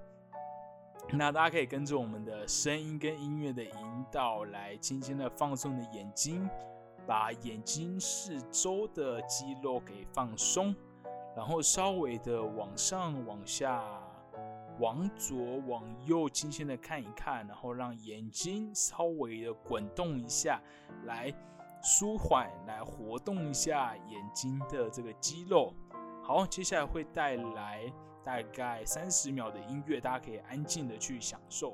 [1.13, 6.49] 那大家可以跟着我们的声音跟音乐的引导来轻轻的放松你的眼睛，
[7.07, 10.75] 把眼睛四周的肌肉给放松，
[11.35, 13.83] 然后稍微的往上、往下、
[14.79, 20.61] 往左、往右轻轻的看一看，然后让眼睛稍微的滚动一下，
[21.05, 21.33] 来
[21.81, 25.73] 舒缓、来活动一下眼睛的这个肌肉。
[26.21, 27.91] 好，接下来会带来
[28.23, 31.73] 大概三十秒的音乐，大家可以安静的去享受。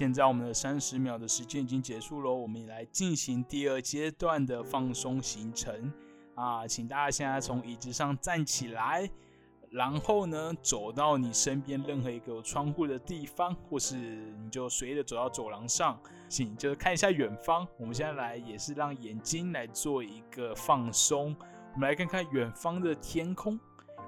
[0.00, 5.92] 现在我们的三十秒的时间已经结束了，我们来进行第二阶段的放松行程
[6.34, 9.10] 啊，请大家现在从椅子上站起来，
[9.68, 13.94] 然后呢走到你身边任何一个有窗户的地方，或是
[14.42, 17.68] 你就随意的走到走廊上，请就是看一下远方。
[17.76, 21.36] 我们现在来也是让眼睛来做一个放松，
[21.74, 23.60] 我们来看看远方的天空，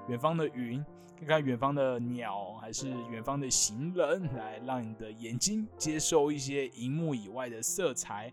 [0.07, 0.83] 远方的云。
[1.23, 8.31] 看看远方的鸟，还是远方的行人，来让你的眼睛接受一些荧幕以外的色彩，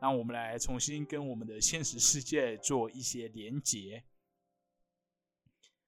[0.00, 4.04] 让我们来重新跟我们的现实世界做一些连接。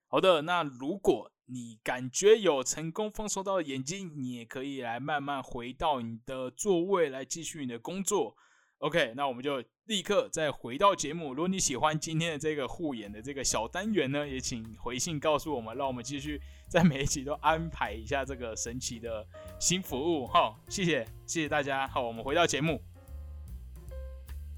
[0.06, 8.34] 好的，那如果你感觉有成功放松到眼睛，你也可以来慢慢回到你的座位来继续你的工作。
[8.78, 11.30] OK，那我们就立刻再回到节目。
[11.30, 19.26] 如果你喜欢今天的这个护眼的这个小单元呢，也请回信告诉我们，让我们继续 在每一集都安排一下这个神奇的
[19.58, 20.28] 新服务。
[20.28, 21.88] 好，谢谢，谢谢大家。
[21.88, 22.80] 好，我们回到节目。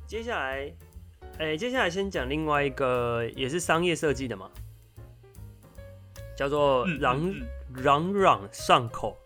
[0.07, 0.71] 接下来，
[1.39, 4.51] 哎，接下来先讲另外一个也是商业设计的嘛，
[6.37, 7.33] 叫做朗
[7.77, 9.17] 朗朗上口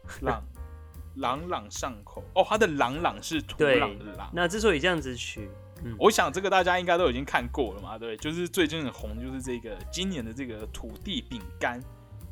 [1.16, 1.34] 朗。
[1.34, 4.30] 朗朗上口哦，它的朗朗是土朗的朗。
[4.32, 5.48] 那之所以这样子取，
[5.82, 11.80] 嗯，我想这个大家应该都已经看过了嘛，对，就是最近很红，就是这个今年的这个土地饼干。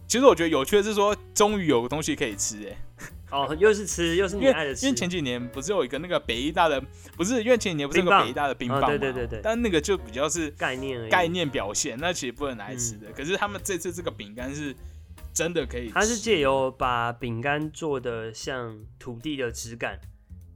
[0.06, 2.76] 其实我觉得有趣的是说，终于有个东西可以吃，哎，
[3.30, 4.84] 哦，又是吃，又是你爱的吃。
[4.84, 6.80] 因为前几年不是有一个那个北医大的，
[7.16, 9.40] 不是因为前几年不是有个北医大的冰棒对对对对。
[9.42, 13.10] 但那个就比较是概念概念表现，那其实不能拿来吃的。
[13.12, 14.76] 可是他们这次这个饼干是。
[15.34, 19.98] 真的可以，它是借由把饼干做的像土地的质感，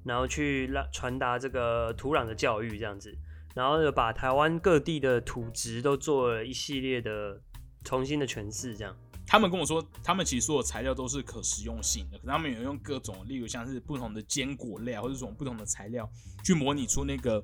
[0.04, 3.16] 然后去让传达这个土壤的教育这样子，
[3.54, 7.40] 然后把台湾各地的土质都做了一系列的
[7.84, 8.94] 重新的诠释，这样。
[9.26, 16.08] 他们跟我说，他们其实所有材料都是可实用性的，可他们有用各种，例如像是不同的坚果类啊或者这种不同的材料，
[16.44, 17.42] 去模拟出那个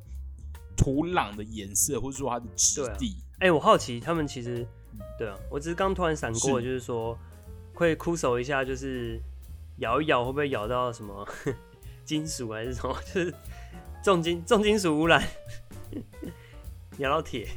[0.77, 3.17] 土壤的颜色，或者说它的质地。
[3.41, 4.69] 哎，我好奇他们其实。
[5.19, 7.17] 对啊，我只是刚突然闪过，就是说
[7.75, 9.21] 会枯手一下，就是
[9.79, 11.27] 咬一咬会不会咬到什么
[12.05, 12.97] 金属还是什么？
[13.13, 13.35] 就是
[14.03, 15.23] 重金重金属污染，
[16.99, 17.49] 咬到铁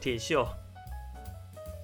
[0.00, 0.46] 铁锈。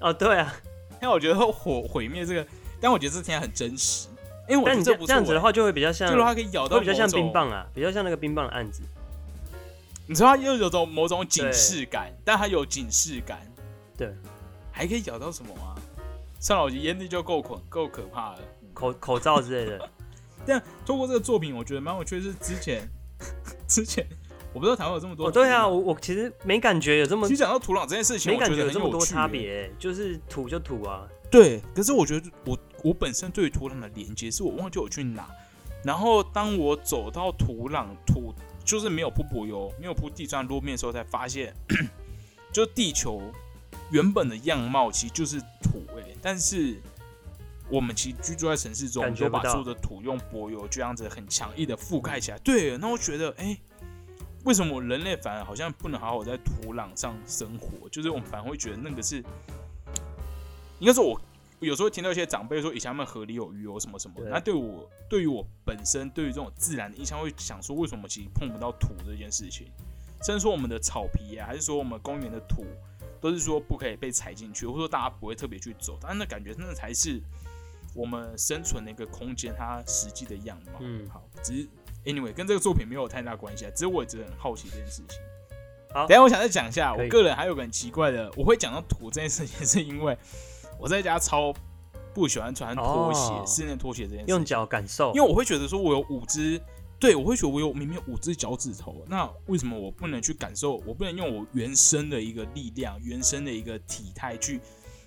[0.01, 0.55] 哦，对啊，
[1.03, 2.47] 因为我觉得火毁灭这个，
[2.81, 4.09] 但我觉得这听起来很真实。
[4.49, 8.83] 因为我觉得这样子的话就会比较像，就是它可以咬到，比较像冰棒啊，比较像那个冰棒的案子。
[10.07, 13.41] 你知道它又有种某种警示感，但它有警示感，
[13.95, 14.15] 对。
[14.79, 15.75] 还可以咬到什么啊？
[16.39, 18.39] 算了，我觉得烟蒂就够恐够可怕了。
[18.73, 19.91] 口口罩之类的，
[20.47, 22.89] 但通过这个作品，我觉得蛮有趣的是之前
[23.67, 24.07] 之前
[24.53, 25.27] 我不知道台湾有这么多。
[25.27, 27.27] 哦，对啊，我我其实没感觉有这么。
[27.27, 31.09] 其实讲到土壤这件事情，没感觉有这么多差别，就是土就土啊。
[31.29, 35.29] 对，可是我觉得我我本身对于土壤的连接是我忘记我去哪，
[35.85, 38.33] 然后当我走到土壤土
[38.65, 41.53] 就是没有铺柏油、没有铺地砖路面的时候，才发现，
[42.53, 43.21] 就地球
[43.91, 46.81] 原本的样貌其实就是土哎，但是
[47.71, 52.39] 我们其实居住在城市中，就把所有的土用柏油这样子很强硬的覆盖起来。
[52.39, 53.59] 对，那我觉得哎，
[54.45, 57.89] 为什么人类反而好像不能好好在土壤上生活？
[57.89, 59.23] 就是我们反而会觉得那个是。
[60.81, 61.21] 应该说，我
[61.59, 64.15] 有时候听到一些长辈说，以前他们河里有鱼哦，什么什么。
[64.31, 69.67] 那对我，对于我本身，对于这种自然的印象，会想说，为什么其实碰不到土这件事情？
[70.23, 72.65] 甚至说我们的草皮啊，还是说我们公园的土，
[73.21, 75.99] 都是说不可以被踩进去，或者说大家不会特别去走。
[76.01, 77.21] 但那感觉，那才是
[77.95, 80.79] 我们生存的一个空间，它实际的样貌。
[80.81, 81.69] 嗯，好，只是
[82.05, 83.71] anyway 跟这个作品没有太大关系啊。
[83.71, 85.19] 只是我一直很好奇这件事情。
[85.93, 90.17] 好，等下我想再讲一下，我个人还有个很奇怪的，我会讲到土这件事情，是因为。
[90.79, 91.53] 我在家超
[92.15, 94.27] 不喜欢穿拖鞋，室内拖鞋这件事。
[94.29, 96.61] 用脚感受，因为我会觉得说，我有五只，
[96.99, 100.77] 对我会觉得我有明明五只脚趾头，那为什么我不能去感受？
[100.87, 104.61] 我不能用我原生的一个力量、原生的一个体态去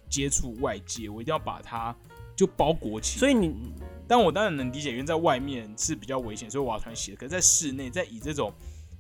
[0.10, 1.10] 接触外界？
[1.10, 1.96] 我一定要把它
[2.36, 3.20] 就包裹起来。
[3.20, 3.74] 所以你，
[4.08, 7.16] 但我当然能理解，因为在外面是比较危险，所以我要穿鞋。
[7.16, 8.52] 可是在室内，在以这种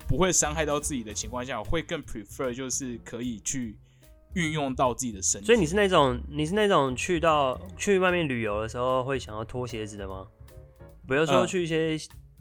[0.08, 3.78] 不会伤害到自己的情况下，我会更 prefer 就是可以去。
[4.34, 10.26] 运用到自己的身体，所以你是那种你是那种去到去外面旅游的时候会想要脱鞋子的吗？
[11.06, 11.98] 比如说去一些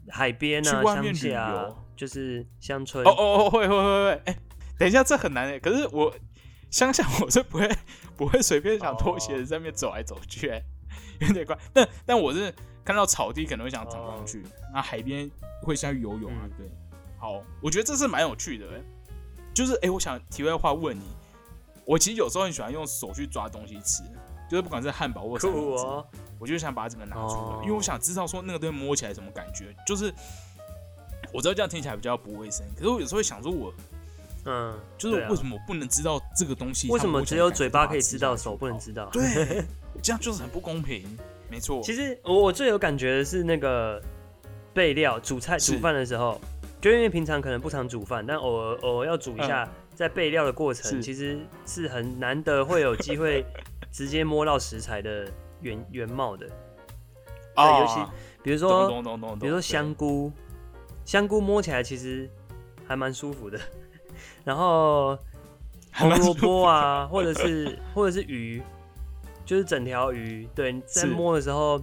[0.09, 3.05] 海边啊、乡下，就是乡村。
[3.05, 4.21] 哦哦哦，会会会会。
[4.25, 4.37] 哎，
[4.77, 5.59] 等一下，这很难哎。
[5.59, 6.13] 可是我
[6.69, 7.69] 乡下我是不会
[8.17, 10.61] 不会随便想脱鞋子在那边走来走去，哎，
[11.19, 11.57] 有点怪。
[11.73, 15.29] 但但我是看到草地可能会想走上去，那海边
[15.63, 16.49] 会下去游泳啊。
[16.57, 16.69] 对，
[17.19, 18.65] 好，我觉得这是蛮有趣的。
[19.53, 21.03] 就是哎，我想题外话问你。
[21.83, 24.03] 我其实有时候很喜欢用手去抓东西吃，
[24.49, 26.07] 就是不管是汉堡或什么，
[26.41, 29.73] 我就想把它整个拿出来，因为我想知道说那个东西摸起来什么感觉。
[29.85, 30.11] 就是
[31.31, 33.71] 我知道这样听起来比较不卫生，可是我有时候会想说，我
[34.45, 36.89] 嗯，就是为什么我不能知道这个东西？
[36.89, 39.07] 为什么只有嘴巴可以知道，手不能知道？
[39.13, 39.63] 对，
[40.01, 41.05] 这样就是很不公平。
[41.47, 41.79] 没错。
[41.83, 44.01] 其实我我最有感觉的是那个
[44.73, 46.41] 备料，煮菜煮饭的时候，
[46.81, 49.69] 就因为平常可能不常煮饭，但偶尔偶尔要煮一下。
[49.93, 53.45] 在备料的过程，其实是很难得会有机会
[53.91, 55.29] 直接摸到食材的
[55.61, 56.47] 原原貌的。
[57.55, 57.95] 啊，尤其
[58.43, 58.89] 比如说，
[59.39, 60.31] 比如说香菇，
[61.03, 62.29] 香菇摸起来其实
[62.87, 63.59] 还蛮舒服的。
[64.43, 65.17] 然后
[65.93, 68.61] 红萝卜啊，或者是或者是鱼，
[69.45, 71.81] 就是整条鱼，对，在摸的时候，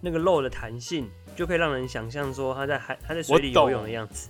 [0.00, 4.28] 那个肉的弹性就可以让人想象说它在海它在水里游泳的样子。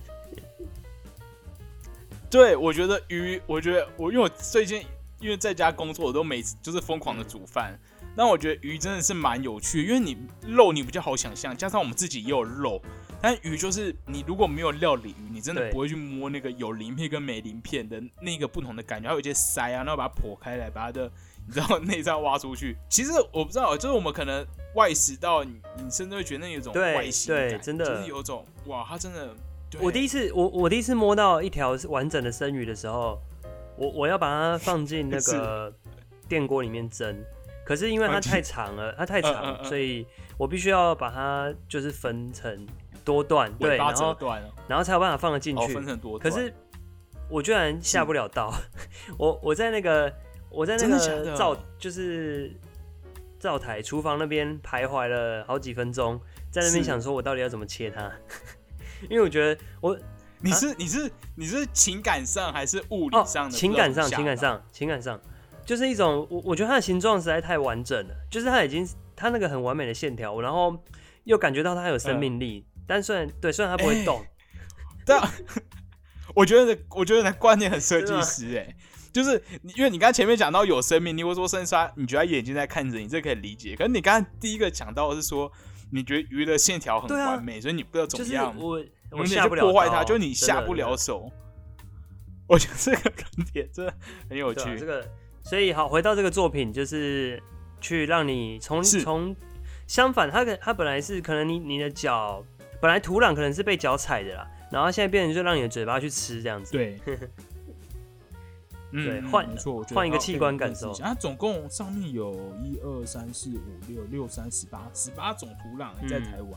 [2.29, 4.85] 对，我觉得鱼，我觉得我因为我最近
[5.19, 7.77] 因为在家工作，我都每次就是疯狂的煮饭。
[8.15, 12.81] 那我觉得鱼真的是蛮有趣，因为你肉你比较好想象，加上我们自己也有肉。
[13.21, 21.11] 但鱼就是你如果没有料理鱼，你真的不会去摸那个有鳞片跟没鳞片的那个不同的感觉，还有一些鳃啊，然后把它剖开来，把它的
[21.47, 22.77] 你知道 内脏挖出去。
[22.89, 29.35] 其实我不知道，就是我们可能外食到你，你甚至会觉得那有种外形感，真的就是有种哇，它真的。
[29.81, 33.19] 我第一次，我我第一次摸到一条完整的生鱼的时候，
[33.77, 35.73] 我我要把它放进那 个
[36.29, 37.21] 电锅里面蒸，
[37.65, 40.05] 可是因为它太长了， 它太长，所以
[40.37, 42.65] 我必须要把它就是分成
[43.03, 44.15] 多段，对，然后
[44.67, 45.73] 然后才有办法放得进去。
[45.73, 46.53] 分成多可是
[47.27, 48.53] 我居然下不了刀，
[49.17, 50.13] 我我在那个
[50.49, 52.51] 我在那个灶就是
[53.39, 58.11] 灶台厨房那边徘徊了好几分钟，在那边想说我到底要怎么切它。
[59.09, 59.97] 因为我觉得我
[60.39, 63.57] 你是你是你是情感上还是物理上的？
[63.57, 65.19] 情感上，情感上，情感上，
[65.65, 70.77] 就是一种我我觉得它的形状实在太完整了，就是它已经它那个很完美的线条，然后
[71.23, 72.65] 又感觉到它有生命力。
[72.87, 74.23] 但虽然对，虽然它不会动，
[75.05, 75.17] 对，
[76.35, 78.75] 我觉得我觉得那观念很设计师哎，
[79.11, 79.41] 就是
[79.75, 83.75] 因为你刚才前面讲到有生命力，或者说生杀，你觉得眼睛在看着你，这可以理解。
[83.75, 85.51] 可是你刚刚第一个讲到的是说。
[85.91, 91.31] 你觉得鱼的线条很完美， 所以你不知道怎么样，我我下不了破坏它，就你下不了手。
[92.47, 93.93] 我觉得这个观点真的
[94.27, 94.77] 很有趣。
[94.79, 95.07] 这个，
[95.45, 97.41] 所以好回到这个作品，就是
[97.79, 99.33] 去让你从从
[99.87, 102.43] 相反，它可它本来是可能你你的脚
[102.81, 106.71] 本来土壤可能是被脚踩的啦，然后现在变成就让你的嘴巴去吃这样子。
[106.73, 106.99] 对。
[108.91, 109.45] 对，换
[109.93, 110.93] 换一个器官感受。
[110.93, 112.33] 它总共上面有
[112.63, 116.51] 一二三四五六六三十八十八种土壤在台湾。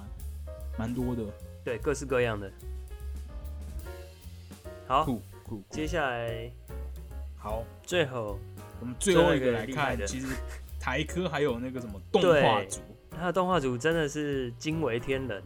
[0.79, 1.25] 蛮多的。
[1.65, 2.49] 对，各式各样的。
[4.87, 5.63] 好，酷酷。
[5.71, 6.49] 接下来，
[7.37, 8.39] 好，最后
[8.81, 10.27] 我们最后一个来看，其实
[10.79, 15.43] 台科还有那个什么动画组，他的动画组真的是惊为天人。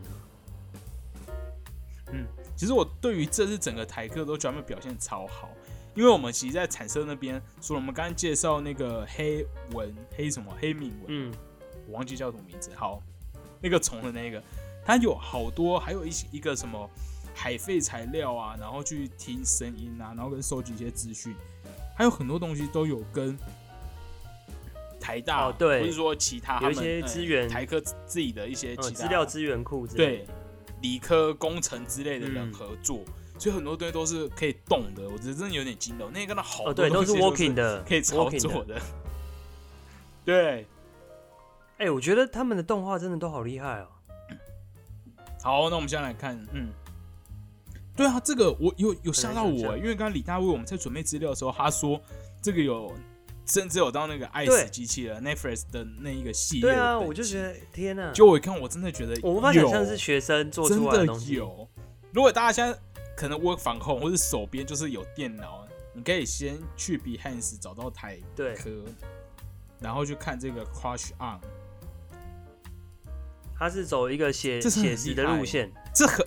[2.12, 2.26] 嗯，
[2.57, 5.49] 其实我对于这次整个台科都觉得他们表现超好，
[5.95, 11.35] 因为我们其实，在产生那边，除了我们刚刚介绍那个黑纹黑什么黑敏纹，嗯，
[11.87, 12.70] 我忘记叫什么名字。
[12.74, 13.03] 好，
[13.61, 14.43] 那个虫的那个，
[14.85, 16.89] 它有好多，还有一些一个什么。
[17.35, 21.35] 海废材料啊，然后去听声音啊，然后跟收集一些资讯，
[22.03, 23.39] 还有很多东西都有跟
[24.99, 30.27] 台大，对，不是说其他有一些资源，台科自己的一些资料资源库，对，
[30.81, 33.05] 理科工程之类的人合作，
[33.39, 35.09] 所以很多东西都是可以动的。
[35.09, 38.81] 我觉得真的有点惊动，那个好多都是 working 的，可以操作的。
[40.25, 40.67] 对，
[41.79, 43.87] 哎，我觉得他们的动画真的都好厉害哦。
[45.41, 46.69] 好，那我们先来看，嗯。
[47.95, 52.01] 对啊，这个我有有吓到我，因为刚刚李大为我们在准备资料的时候，他说
[52.40, 52.90] 这个有
[53.45, 56.62] 甚至有到那个爱死机器人 Netflix 的那一个系列。
[56.62, 58.11] 对啊，我就觉得天哪！
[58.12, 61.34] 就我一看，我真的觉得我无法想象是学生做出来的东西。
[61.34, 61.68] 有，
[62.12, 62.78] 如果大家现在
[63.14, 68.70] 可能我防控或者手边就是有电脑，你可以先去 Behance 找到台科，
[69.80, 71.38] 然后去看这个 Crush On。
[73.59, 76.26] 他是走一个写写实的路线，这很。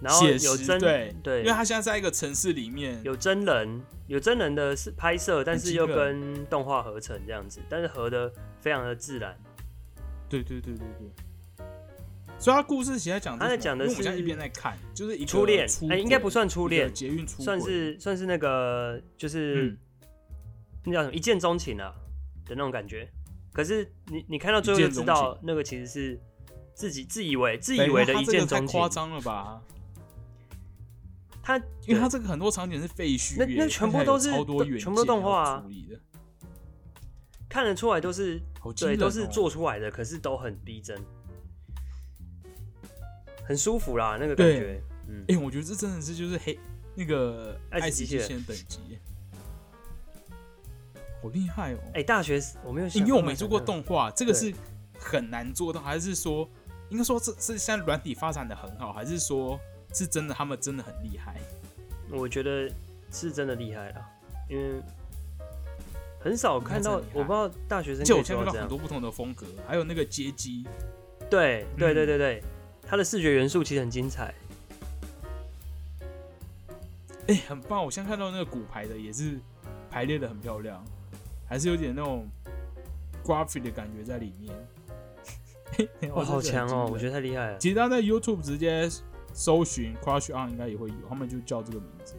[0.00, 9.36] 然后有真对对，因为他现在在一个城市里面，有真人有真人的是拍摄，但是又跟动画合成这样子，但是合的非常的自然。
[10.28, 11.10] 对对对对对。
[12.38, 19.74] 所以他故事其实讲他在讲的是，一边在看，就是初恋，哎，应该不算初恋，捷运初算是算是那个就是
[20.84, 21.94] 那叫什么一见钟情啊
[22.44, 23.08] 的那种感觉。
[23.54, 26.20] 可是你你看到最后就知道，那个其实是
[26.74, 29.62] 自己自以为自以为的一见钟情，夸张了吧？
[31.46, 34.32] 他，因为它这个很多场景是废墟，那那全部都是
[34.80, 36.00] 全部都动画处理的，
[37.48, 38.42] 看得出来都是
[38.76, 41.00] 对，都是做出来的，可是都很逼真，
[43.44, 44.82] 很舒服啦，那个感觉。
[45.06, 46.58] 嗯，哎，我觉得这真的是就是黑
[46.96, 48.98] 那个爱死机器人等级，
[51.22, 51.78] 好厉害哦！
[51.94, 54.52] 哎，大学我没有，因为我没做过动画，这个是
[54.98, 56.50] 很难做到，还是说
[56.88, 59.56] 应该说这这现在软体发展的很好，还是说？
[59.96, 61.34] 是真的，他们真的很厉害。
[62.10, 62.70] 我觉得
[63.10, 64.06] 是真的厉害了，
[64.46, 64.82] 因为
[66.20, 70.66] 很少看到，我不知道大学生就我看到很多不同的风格，还有那个街机。
[71.30, 72.42] 对对对对对，
[72.86, 74.34] 它的视觉元素其实很精彩。
[77.28, 77.82] 哎，很棒！
[77.82, 79.40] 我现在看到那个骨牌的也是
[79.90, 80.84] 排列的很漂亮，
[81.48, 82.28] 还是有点那种
[83.24, 84.54] graphic 的感觉在里面。
[86.14, 86.86] 哇，好强哦！
[86.92, 87.58] 我觉得太厉害了。
[87.58, 88.88] 其实他在 YouTube 直接。
[89.36, 92.14] 搜寻 Crush On 应该也会有，他们就叫这个名字。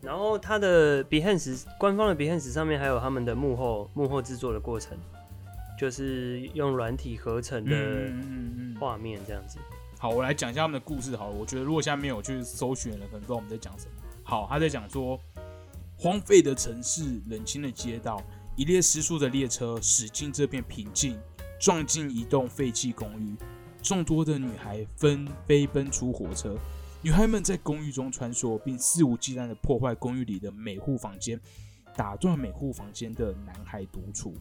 [0.00, 4.96] 然后他的 Behance 官方的 Behance 上面还有他们的幕后幕后制作的过程，
[5.78, 8.10] 就是用软体合成的
[8.80, 9.58] 画面这样子。
[9.98, 11.14] 好，我来讲一下他们的故事。
[11.14, 13.92] 好了，我觉得如果现在没有去搜寻的，可能不知道我们在讲什么。
[14.22, 15.20] 好，他在讲说，
[15.98, 18.22] 荒废的城市，冷清的街道，
[18.56, 21.18] 一列失速的列车驶进这片平静，
[21.60, 23.36] 撞进一栋废弃公寓。
[23.82, 26.56] 众多的女孩纷飞奔出火车，
[27.00, 31.40] 女孩们在公寓中穿梭，并肆无忌惮地破坏公寓里的每户房间，
[31.96, 34.34] 打断每户房间的男孩独处，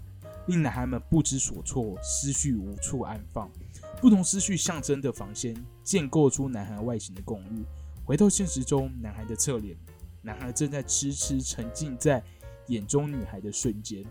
[0.48, 3.50] 令男孩们不知所措，思绪无处安放。
[4.02, 7.64] 不同思绪象征的房间，建构出男孩外形的公寓。
[8.04, 9.76] 回到现实中，男孩的侧脸，
[10.22, 12.24] 男孩正在痴痴沉浸在
[12.68, 14.04] 眼中女孩的瞬间。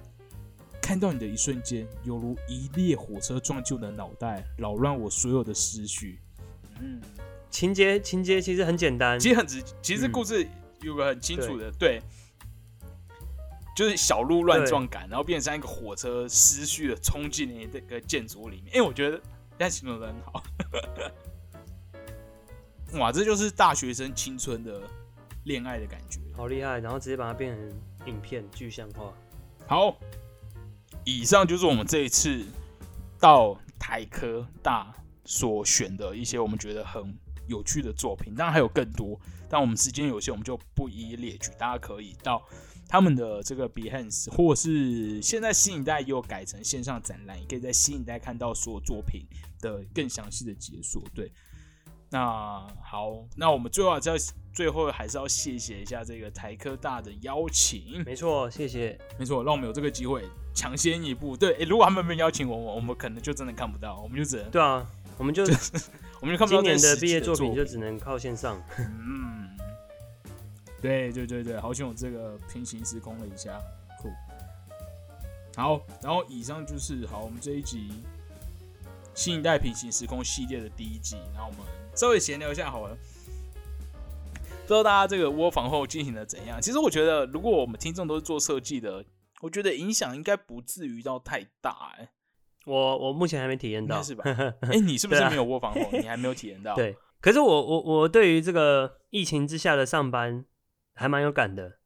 [0.87, 6.21] 看到你的一瞬间，犹如一列火车撞进我的脑袋，扰乱我所有的思绪。
[6.81, 7.01] 嗯，
[7.51, 10.47] 情节情节其实很简单，其实很直，其实故事
[10.83, 12.01] 有个很清楚的，对，
[13.75, 18.77] 就是小鹿乱撞感，然后变成一个火车思绪的冲进你这个建筑里面。
[18.77, 20.45] 因为我觉得现在形容的很好。
[23.01, 24.81] 哇，这就是大学生青春的
[25.47, 26.79] 恋爱的感觉，好厉害！
[26.79, 27.75] 然后直接把它变成
[28.07, 29.13] 影片具象化，
[29.67, 29.99] 好。
[31.07, 32.45] 以上就是我们这一次
[33.21, 34.93] 到台科大
[35.25, 39.17] 所选的一些我们觉得很有趣的作品，当然还有更多，
[39.49, 41.53] 但我们时间有限，我们就不一一列举。
[41.57, 42.43] 大家可以到
[42.89, 49.25] 他们的这个 Behance，或是现在新一代又改成线上展览，也可以在新一代看到所有作品
[49.61, 51.01] 的更详细的解说。
[51.15, 51.31] 对，
[52.11, 54.17] 那好，那我们最后还是要
[54.53, 58.03] 最后还是要谢谢一下这个台科大的邀请。
[58.05, 60.25] 没错，谢谢，没错，让我们有这个机会。
[60.57, 64.85] 抢先一步，对，如果他们没邀请我，我们可能就真的看不到，我们就只能对啊，
[65.19, 65.45] 我们就
[66.19, 68.61] 我们就看不到今年的毕业作品就只能靠线上。
[68.79, 69.51] 嗯，
[70.81, 73.61] 对对对对，好像我这个平行时空了一下，
[74.01, 74.11] 酷。
[75.55, 77.91] 好，然后以上就是好，我们这一集
[79.15, 81.61] 新一代平行时空系列的第一集，然后我们
[81.95, 82.97] 稍微闲聊一下好了。
[84.63, 86.61] 不知道大家这个窝房后进行的怎样？
[86.61, 89.05] 其实我觉得，如果我们听众都是做设计的，
[89.43, 91.93] 我觉得影响应该不至于到太大。
[91.99, 92.11] 哎，
[92.65, 94.25] 我我目前还没体验到，是吧？
[94.63, 95.81] 哎，你是不是没有窝房后？
[95.93, 96.75] 你还没有体验到？
[96.75, 96.97] 对。
[97.21, 100.45] 可是我我我对于这个疫情之下的上班
[100.95, 101.79] 还蛮有感的，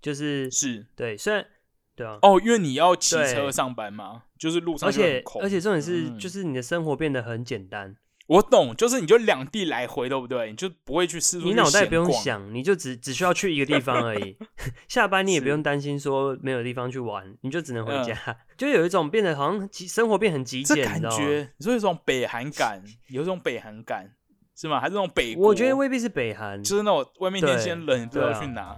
[0.00, 1.46] 就是是对，虽然
[1.94, 7.96] 对啊，哦，因为你要骑车上班嘛，就是路上而且而且重点是，就是你的生活变得很简单。
[8.28, 10.50] 我懂，就是你就两地来回，对不对？
[10.50, 11.46] 你就不会去四处。
[11.46, 14.36] 你脑袋不用想，你就只只需要去一个地方而已。
[14.88, 18.16] 下班你也不用担心说没有地方去玩，你就只能回家。
[18.56, 24.10] 就有一种变得好像生活变很极简，感觉你说一种北韩感，有一种北韩感
[24.56, 24.80] 是吗？
[24.80, 25.34] 还是那种北？
[25.36, 28.76] 我觉得未必是北韩，就是那种外面天气冷，不知道去哪，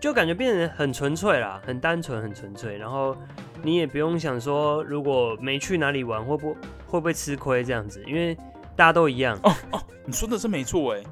[0.00, 2.78] 就感觉变得很纯粹啦，很单纯，很纯粹。
[2.78, 3.16] 然后
[3.62, 6.54] 你也不用想说，如果没去哪里玩，会不
[6.86, 8.02] 会不会吃亏这样子？
[8.06, 8.36] 因为
[8.76, 9.38] 大家都一样。
[9.42, 11.02] 哦哦，你说的是没错哎，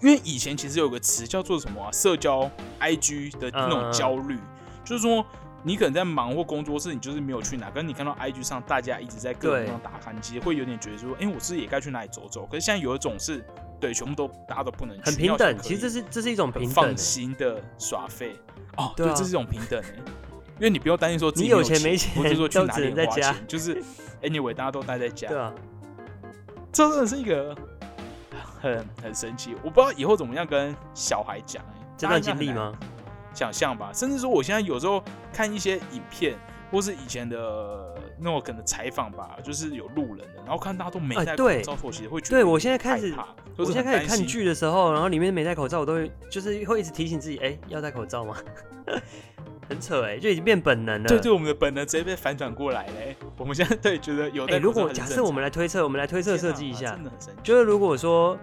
[0.00, 2.50] 因为以前其实有个词叫做什么社交
[2.80, 4.38] IG 的那种焦虑，
[4.84, 5.24] 就是说
[5.62, 12.46] 你可能在忙或工作室，你就是没有去哪，可是你看到 IG 上大家一直在各种地方打卡，其实会有点觉得说，哎，我是也该去哪里走走。
[12.46, 13.44] 可是现在有一种是，
[13.80, 15.58] 对，全部都大家都不能去，很平等。
[15.60, 18.36] 其实这是这是一种平等，放心的耍费
[18.76, 19.94] 哦，对，这是一种平等哎，
[20.56, 23.82] 因为你不用担心说自己有钱没钱，或者说去哪里花钱，就是
[24.22, 25.52] anyway 大家都待在家，对啊。
[26.72, 27.56] 这真的是一个
[28.60, 32.72] 很很神奇，我不知道以后怎么样跟小孩讲哎，这段经历吗？
[33.34, 35.02] 想象吧，甚至说我现在有时候
[35.32, 36.36] 看一些影片，
[36.72, 43.14] 或是以前的那种可能采访吧，就是有路人的，然后看大家都没戴口罩，我其实会觉得，对我现在开始，
[43.56, 48.36] 我现在开始看剧的时候，然后里面没戴口罩，我都会就是会一直提醒自己，哎，要戴口罩吗？
[49.68, 51.08] 很扯哎，就已经变本能了。
[51.08, 53.14] 对对，我们的本能直接被反转过来嘞。
[53.36, 57.40] 我们现在 对觉得有哎，如果假设我们来推测，我们来推测设计一下，真的很神奇。
[57.42, 58.38] 就是如果说，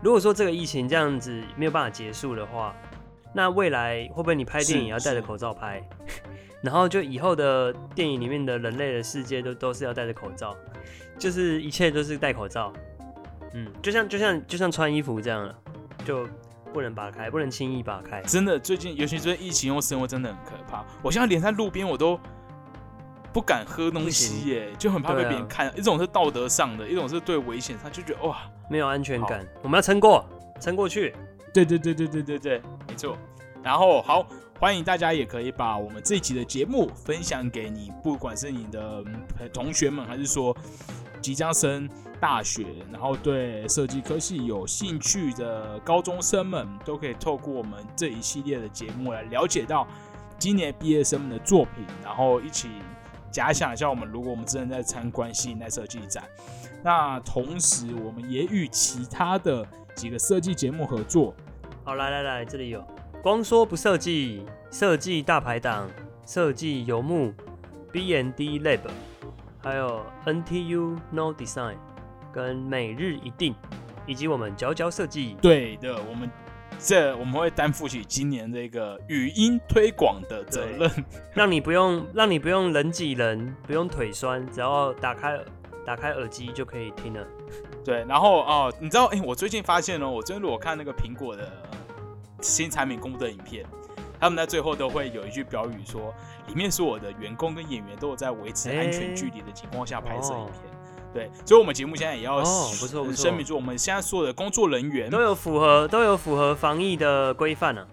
[0.00, 2.74] 如果说这个疫情这样子没有办法结束的话，
[3.34, 5.82] 那未来会不会你拍电影要戴着口罩拍？
[6.62, 10.56] 然后就以后的电影里面的人类的世界都都是要戴着口罩，
[11.18, 12.72] 就是一切都是戴口罩。
[13.52, 15.54] 嗯，就像就像就像穿衣服这样了，
[16.06, 16.26] 就。
[16.74, 18.20] 不能拔开，不能轻易拔开。
[18.22, 20.84] 真的，最近尤其是疫情后生活真的很可怕。
[21.02, 22.18] 我现在连在路边我都
[23.32, 25.72] 不敢喝东西耶，就很怕被别人看。
[25.78, 29.46] 一种是道德上的，一种是对危险上，就觉得哇，没有安全感。
[29.62, 30.24] 我们要撑过，
[30.60, 31.14] 撑过去。
[31.52, 33.16] 对对对对对对对，没错。
[33.62, 34.26] 然后好，
[34.58, 39.04] 欢迎大家也可以把我们这一期的节目分享给你，不管是你的
[39.52, 40.54] 同学们，还是说
[41.24, 41.88] 即将升。
[42.20, 49.86] 大学，然后对设计科系有兴趣的高中生们，都可以透过我们这一系列的节目来了解到
[50.38, 52.70] 今年毕业生们的作品，然后一起
[53.30, 56.24] 假想一下，我们如果我们真的在参观新一代设计展，
[56.82, 61.34] 那同时我们也与其他的几个设计节目合作。
[61.84, 62.82] 好，来来来，这里有
[63.22, 65.90] 光说不设计，设计大排档，
[66.24, 67.34] 设计游牧
[67.92, 68.80] ，B N D Lab，
[69.64, 71.74] 还有 N T U No Design。
[72.32, 73.54] 跟每日一定，
[74.08, 76.28] 以及我们佼佼设计，对的，我们
[76.80, 80.90] 这我们会担负起今年这个语音推广的责任，
[81.32, 85.38] 让你不用让你不用人挤人，不用腿酸，只要打开
[85.86, 87.24] 打开耳机就可以听了。
[87.84, 91.48] 对，然后哦，你知道，哎，我最近发现哦，我最近如果看那个苹果的
[92.40, 93.64] 新产品公布的影片，
[94.18, 96.12] 他们在最后都会有一句标语说，
[96.46, 100.54] 里面是我的员工跟演员都有在维持安全距离的情况下拍摄影片。
[101.12, 107.86] 对，所以，我们节目现在也要哦，不错不错，声明说，我们现在所有的工作人员都有符合都有符合防疫的规范呢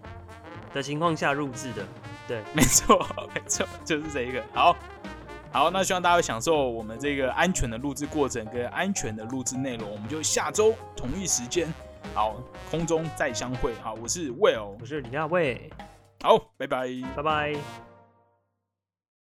[0.74, 1.86] 的情况下录制的。
[2.28, 4.42] 对，没错没错，就是这一个。
[4.54, 4.76] 好，
[5.52, 9.92] 好，那希望大家会享受我们这个安全的录制过程跟安全的录制内容。
[9.92, 11.72] 我们就下周同一时间，
[12.16, 12.36] 好，
[12.72, 13.74] 空中再相会。
[13.84, 15.70] 好，我是 Will，我是李亚卫。
[16.24, 17.91] 好，拜拜，拜拜。